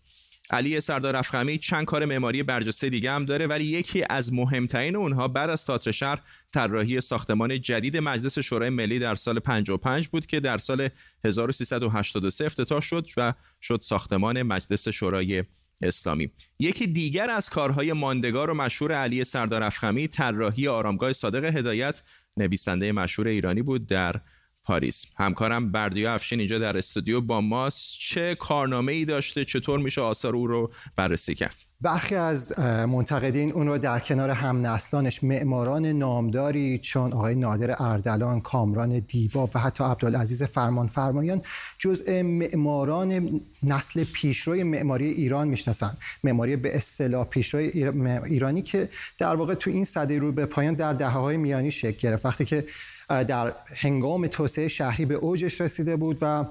علی 0.53 0.81
سردار 0.81 1.15
افخمی 1.15 1.57
چند 1.57 1.85
کار 1.85 2.05
معماری 2.05 2.43
برجسته 2.43 2.89
دیگه 2.89 3.11
هم 3.11 3.25
داره 3.25 3.47
ولی 3.47 3.65
یکی 3.65 4.03
از 4.09 4.33
مهمترین 4.33 4.95
اونها 4.95 5.27
بعد 5.27 5.49
از 5.49 5.65
تئاتر 5.65 5.91
شهر 5.91 6.21
طراحی 6.53 7.01
ساختمان 7.01 7.61
جدید 7.61 7.97
مجلس 7.97 8.39
شورای 8.39 8.69
ملی 8.69 8.99
در 8.99 9.15
سال 9.15 9.39
55 9.39 10.07
بود 10.07 10.25
که 10.25 10.39
در 10.39 10.57
سال 10.57 10.89
1383 11.25 12.45
افتتاح 12.45 12.81
شد 12.81 13.07
و 13.17 13.33
شد 13.61 13.79
ساختمان 13.81 14.41
مجلس 14.41 14.87
شورای 14.87 15.43
اسلامی. 15.81 16.31
یکی 16.59 16.87
دیگر 16.87 17.29
از 17.29 17.49
کارهای 17.49 17.93
ماندگار 17.93 18.49
و 18.49 18.53
مشهور 18.53 18.91
علی 18.91 19.23
سردار 19.23 19.63
افخمی 19.63 20.07
طراحی 20.07 20.67
آرامگاه 20.67 21.13
صادق 21.13 21.45
هدایت 21.45 22.01
نویسنده 22.37 22.91
مشهور 22.91 23.27
ایرانی 23.27 23.61
بود 23.61 23.87
در 23.87 24.21
پاریس. 24.63 25.05
همکارم 25.17 25.71
بردیا 25.71 26.13
افشین 26.13 26.39
اینجا 26.39 26.59
در 26.59 26.77
استودیو 26.77 27.21
با 27.21 27.41
ماست. 27.41 27.97
چه 27.99 28.35
کارنامه 28.35 28.91
ای 28.91 29.05
داشته؟ 29.05 29.45
چطور 29.45 29.79
میشه 29.79 30.01
آثار 30.01 30.35
او 30.35 30.47
رو 30.47 30.71
بررسی 30.95 31.35
کرد؟ 31.35 31.55
برخی 31.81 32.15
از 32.15 32.59
منتقدین 32.59 33.51
اون 33.51 33.67
رو 33.67 33.77
در 33.77 33.99
کنار 33.99 34.29
هم 34.29 34.67
نسلانش 34.67 35.23
معماران 35.23 35.85
نامداری 35.85 36.79
چون 36.79 37.13
آقای 37.13 37.35
نادر 37.35 37.83
اردلان، 37.83 38.41
کامران 38.41 38.99
دیبا 38.99 39.49
و 39.55 39.59
حتی 39.59 39.83
عبدالعزیز 39.83 40.43
فرمان 40.43 40.87
فرمایان 40.87 41.41
جزء 41.77 42.23
معماران 42.23 43.41
نسل 43.63 44.03
پیشروی 44.03 44.63
معماری 44.63 45.07
ایران 45.07 45.47
می‌شناسند. 45.47 45.97
معماری 46.23 46.55
به 46.55 46.75
اصطلاح 46.75 47.25
پیشروی 47.25 47.91
ایرانی 48.25 48.61
که 48.61 48.89
در 49.17 49.35
واقع 49.35 49.53
تو 49.53 49.71
این 49.71 49.85
صده 49.85 50.19
رو 50.19 50.31
به 50.31 50.45
پایان 50.45 50.73
در 50.73 50.93
دهه 50.93 51.11
های 51.11 51.37
میانی 51.37 51.71
شکل 51.71 52.09
گرفت. 52.09 52.25
وقتی 52.25 52.45
که 52.45 52.65
در 53.09 53.53
هنگام 53.75 54.27
توسعه 54.27 54.67
شهری 54.67 55.05
به 55.05 55.15
اوجش 55.15 55.61
رسیده 55.61 55.95
بود 55.95 56.17
و 56.21 56.45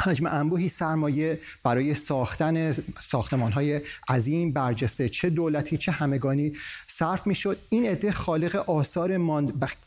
حجم 0.00 0.26
انبوهی 0.26 0.68
سرمایه 0.68 1.40
برای 1.62 1.94
ساختن 1.94 2.72
ساختمان 3.02 3.52
های 3.52 3.80
عظیم 4.08 4.52
برجسته 4.52 5.08
چه 5.08 5.30
دولتی 5.30 5.78
چه 5.78 5.92
همگانی 5.92 6.52
صرف 6.86 7.26
می‌شد. 7.26 7.58
این 7.68 7.86
عده 7.86 8.12
خالق 8.12 8.70
آثار 8.70 9.18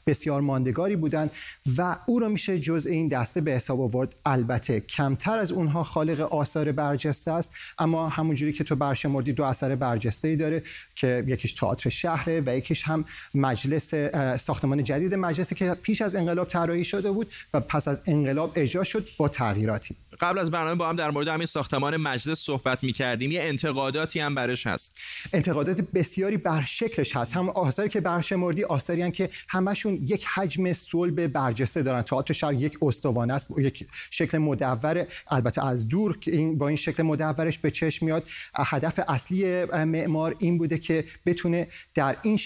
بسیار 0.07 0.41
ماندگاری 0.41 0.95
بودند 0.95 1.31
و 1.77 1.97
او 2.05 2.19
را 2.19 2.29
میشه 2.29 2.59
جز 2.59 2.87
این 2.87 3.07
دسته 3.07 3.41
به 3.41 3.51
حساب 3.51 3.81
آورد. 3.81 4.15
البته 4.25 4.79
کمتر 4.79 5.39
از 5.39 5.51
اونها 5.51 5.83
خالق 5.83 6.19
آثار 6.33 6.71
برجسته 6.71 7.31
است 7.31 7.55
اما 7.79 8.09
همونجوری 8.09 8.53
که 8.53 8.63
تو 8.63 8.75
برشمردی 8.75 9.33
دو 9.33 9.43
اثر 9.43 9.75
برجسته 9.75 10.27
ای 10.27 10.35
داره 10.35 10.63
که 10.95 11.23
یکیش 11.27 11.53
تئاتر 11.53 11.89
شهره 11.89 12.43
و 12.45 12.57
یکیش 12.57 12.83
هم 12.83 13.05
مجلس 13.33 13.93
ساختمان 14.39 14.83
جدید 14.83 15.15
مجلسی 15.15 15.55
که 15.55 15.73
پیش 15.73 16.01
از 16.01 16.15
انقلاب 16.15 16.47
طراحی 16.47 16.85
شده 16.85 17.11
بود 17.11 17.31
و 17.53 17.59
پس 17.59 17.87
از 17.87 18.01
انقلاب 18.07 18.53
اجرا 18.55 18.83
شد 18.83 19.07
با 19.17 19.29
تغییراتی. 19.29 19.96
قبل 20.21 20.39
از 20.39 20.51
برنامه 20.51 20.75
با 20.75 20.89
هم 20.89 20.95
در 20.95 21.11
مورد 21.11 21.27
همین 21.27 21.45
ساختمان 21.45 21.97
مجلس 21.97 22.39
صحبت 22.39 22.83
می 22.83 22.93
کردیم 22.93 23.31
یه 23.31 23.43
انتقاداتی 23.43 24.19
هم 24.19 24.35
برش 24.35 24.67
هست. 24.67 24.99
انتقادات 25.33 25.81
بسیاری 25.81 26.37
بر 26.37 26.61
شکلش 26.61 27.15
هست. 27.15 27.35
هم 27.35 27.49
آثاری 27.49 27.89
که 27.89 28.01
برشمردی 28.01 28.63
آثاری 28.63 29.01
هم 29.01 29.11
که 29.11 29.29
همشون 29.47 29.93
یک 29.93 30.25
حجم 30.25 30.73
صلب 30.73 31.27
برجسته 31.27 31.81
دارن. 31.81 32.01
تئاتر 32.01 32.33
شهر 32.33 32.53
یک 32.53 32.77
استوانه 32.81 33.33
است. 33.33 33.59
یک 33.59 33.87
شکل 34.11 34.37
مدور. 34.37 35.05
البته 35.27 35.65
از 35.65 35.87
دور 35.87 36.17
این 36.27 36.57
با 36.57 36.67
این 36.67 36.77
شکل 36.77 37.03
مدورش 37.03 37.57
به 37.59 37.71
چشم 37.71 38.05
میاد. 38.05 38.23
هدف 38.53 38.99
اصلی 39.07 39.65
معمار 39.65 40.35
این 40.39 40.57
بوده 40.57 40.77
که 40.77 41.05
بتونه 41.25 41.67
در 41.93 42.15
این 42.21 42.39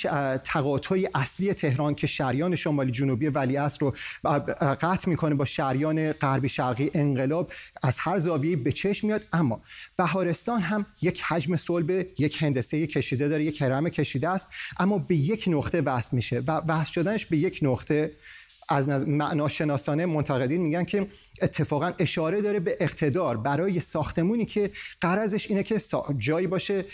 تقاطع 0.43 1.07
اصلی 1.13 1.53
تهران 1.53 1.95
که 1.95 2.07
شریان 2.07 2.55
شمالی 2.55 2.91
جنوبی 2.91 3.27
ولیعصر 3.27 3.79
رو 3.79 3.95
قطع 4.81 5.09
می‌کنه 5.09 5.35
با 5.35 5.45
شریان 5.45 6.11
غربی 6.11 6.49
شرقی 6.49 6.91
انقلاب 6.93 7.40
از 7.83 7.99
هر 7.99 8.19
زاویه 8.19 8.55
به 8.55 8.71
چشم 8.71 9.07
میاد 9.07 9.21
اما 9.33 9.61
بهارستان 9.97 10.61
هم 10.61 10.85
یک 11.01 11.21
حجم 11.21 11.55
صلب 11.55 11.89
یک 12.19 12.43
هندسه 12.43 12.87
کشیده 12.87 13.27
داره 13.27 13.43
یک 13.43 13.61
هرم 13.61 13.89
کشیده 13.89 14.29
است 14.29 14.47
اما 14.79 14.97
به 14.97 15.15
یک 15.15 15.45
نقطه 15.47 15.81
وصل 15.81 16.15
میشه 16.15 16.39
و 16.47 16.51
وصل 16.51 16.91
شدنش 16.91 17.25
به 17.25 17.37
یک 17.37 17.59
نقطه. 17.61 18.11
از 18.69 19.07
معناشناسانه 19.07 20.05
منتقدین 20.05 20.61
میگن 20.61 20.83
که 20.83 21.07
اتفاقا 21.41 21.91
اشاره 21.99 22.41
داره 22.41 22.59
به 22.59 22.77
اقتدار 22.79 23.37
برای 23.37 23.79
ساختمونی 23.79 24.45
که 24.45 24.71
قرضش 25.01 25.49
اینه 25.49 25.63
که 25.63 25.81
جایی 26.17 26.47
باشه 26.47 26.85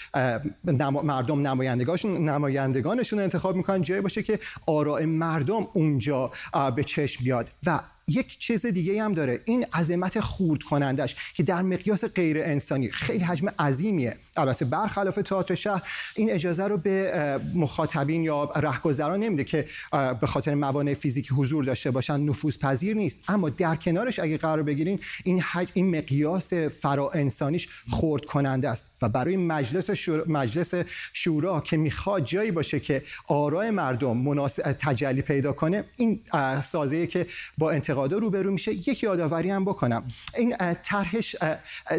مردم 0.83 1.47
نمایندگانشون 1.47 2.29
نمایندگانشون 2.29 3.19
انتخاب 3.19 3.55
می‌کنن 3.55 3.81
جایی 3.81 4.01
باشه 4.01 4.23
که 4.23 4.39
آراء 4.65 5.05
مردم 5.05 5.67
اونجا 5.73 6.31
به 6.75 6.83
چشم 6.83 7.23
بیاد. 7.23 7.49
و 7.65 7.79
یک 8.10 8.39
چیز 8.39 8.65
دیگه 8.65 9.04
هم 9.04 9.13
داره. 9.13 9.39
این 9.46 9.65
عظمت 9.74 10.20
خورد 10.20 10.63
کنندش 10.63 11.15
که 11.34 11.43
در 11.43 11.62
مقیاس 11.62 12.06
غیر 12.06 12.38
انسانی 12.43 12.89
خیلی 12.91 13.24
حجم 13.24 13.48
عظیمیه. 13.60 14.17
البته 14.38 14.65
برخلاف 14.65 15.15
تئاتر 15.15 15.56
شهر 15.56 15.82
این 16.15 16.32
اجازه 16.32 16.63
رو 16.63 16.78
به 16.78 17.39
مخاطبین 17.54 18.24
یا 18.24 18.52
رهگذران 18.56 19.20
نمیده 19.20 19.43
که 19.43 19.65
به 19.91 20.28
خاطر 20.28 20.56
موانع 20.56 20.93
فیزیکی 20.93 21.34
حضور 21.34 21.63
داشته 21.63 21.91
باشن 21.91 22.20
نفوذ 22.20 22.58
پذیر 22.58 22.98
نیست. 22.98 23.30
اما 23.30 23.50
در 23.50 23.76
کنارش 23.76 24.20
اگه 24.20 24.38
قرار 24.38 24.63
بگیرین 24.63 25.00
این 25.24 25.41
حج... 25.41 25.67
این 25.74 25.98
مقیاس 25.98 26.54
فرا 26.54 27.10
انسانیش 27.10 27.67
خورد 27.89 28.26
کننده 28.26 28.70
است. 28.70 28.98
و 29.02 29.10
برای 29.10 29.38
مجلس 29.38 29.91
شورا, 29.91 30.24
مجلس 30.28 30.74
شورا 31.13 31.62
که 31.62 31.78
می‌خواد 31.78 32.26
جایی 32.26 32.52
باشه 32.52 32.80
که 32.80 33.04
آرای 33.28 33.72
مردم 33.72 34.17
مناسب 34.17 34.72
تجلی 34.72 35.22
پیدا 35.22 35.54
کنه 35.54 35.84
این 35.98 36.20
سازه 36.63 37.08
که 37.08 37.28
با 37.58 37.72
انتقادا 37.97 38.17
روبرو 38.17 38.51
میشه 38.51 38.73
یک 38.73 39.03
یادآوری 39.03 39.49
هم 39.49 39.65
بکنم. 39.65 40.03
این 40.38 40.55
طرحش 40.83 41.36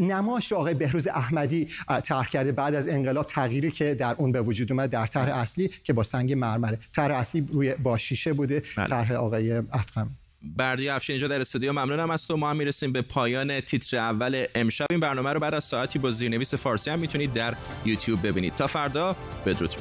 نماش 0.01 0.53
آقای 0.53 0.75
بهروز 0.75 1.07
احمدی 1.07 1.69
طرح 2.05 2.29
کرده 2.29 2.53
بعد 2.53 2.75
از 2.75 2.89
انقلاب 2.89 3.27
تغییری 3.27 3.71
که 3.71 3.95
در 3.95 4.15
اون 4.19 4.33
به 4.33 4.43
وجود 4.43 4.73
اومد 4.73 4.91
در 4.91 5.07
طرح 5.07 5.37
اصلی 5.37 5.71
که 5.85 5.93
با 5.93 6.03
سنگ 6.03 6.33
مرمره. 6.33 6.79
طرح 6.95 7.17
اصلی 7.17 7.49
روی 7.53 7.75
با 7.75 7.99
شیشه 7.99 8.33
بوده 8.33 8.63
بله. 8.77 8.87
طرح 8.87 9.13
آقای 9.13 9.53
افخم 9.53 10.11
بردی 10.43 10.89
افشین 10.89 11.15
اینجا 11.15 11.29
در 11.29 11.41
استودیو 11.41 11.73
ممنونم 11.73 12.11
از 12.11 12.27
تو. 12.27 12.37
ما 12.37 12.51
هم 12.51 12.57
می‌رسیم 12.57 12.93
به 12.93 13.03
پایان 13.03 13.61
تیتر 13.61 13.97
اول 13.97 14.47
امشب. 14.55 14.87
این 14.91 15.01
برنامه 15.01 15.33
رو 15.33 15.41
بعد 15.41 15.55
از 15.55 15.65
ساعتی 15.65 15.99
با 15.99 16.11
زیرنویس 16.11 16.55
فارسی 16.55 16.91
هم 16.91 16.99
می‌تونید 16.99 17.33
در 17.33 17.55
یوتیوب 17.85 18.27
ببینید. 18.27 18.55
تا 18.55 18.67
فردا 18.67 19.17
بدرود. 19.47 19.75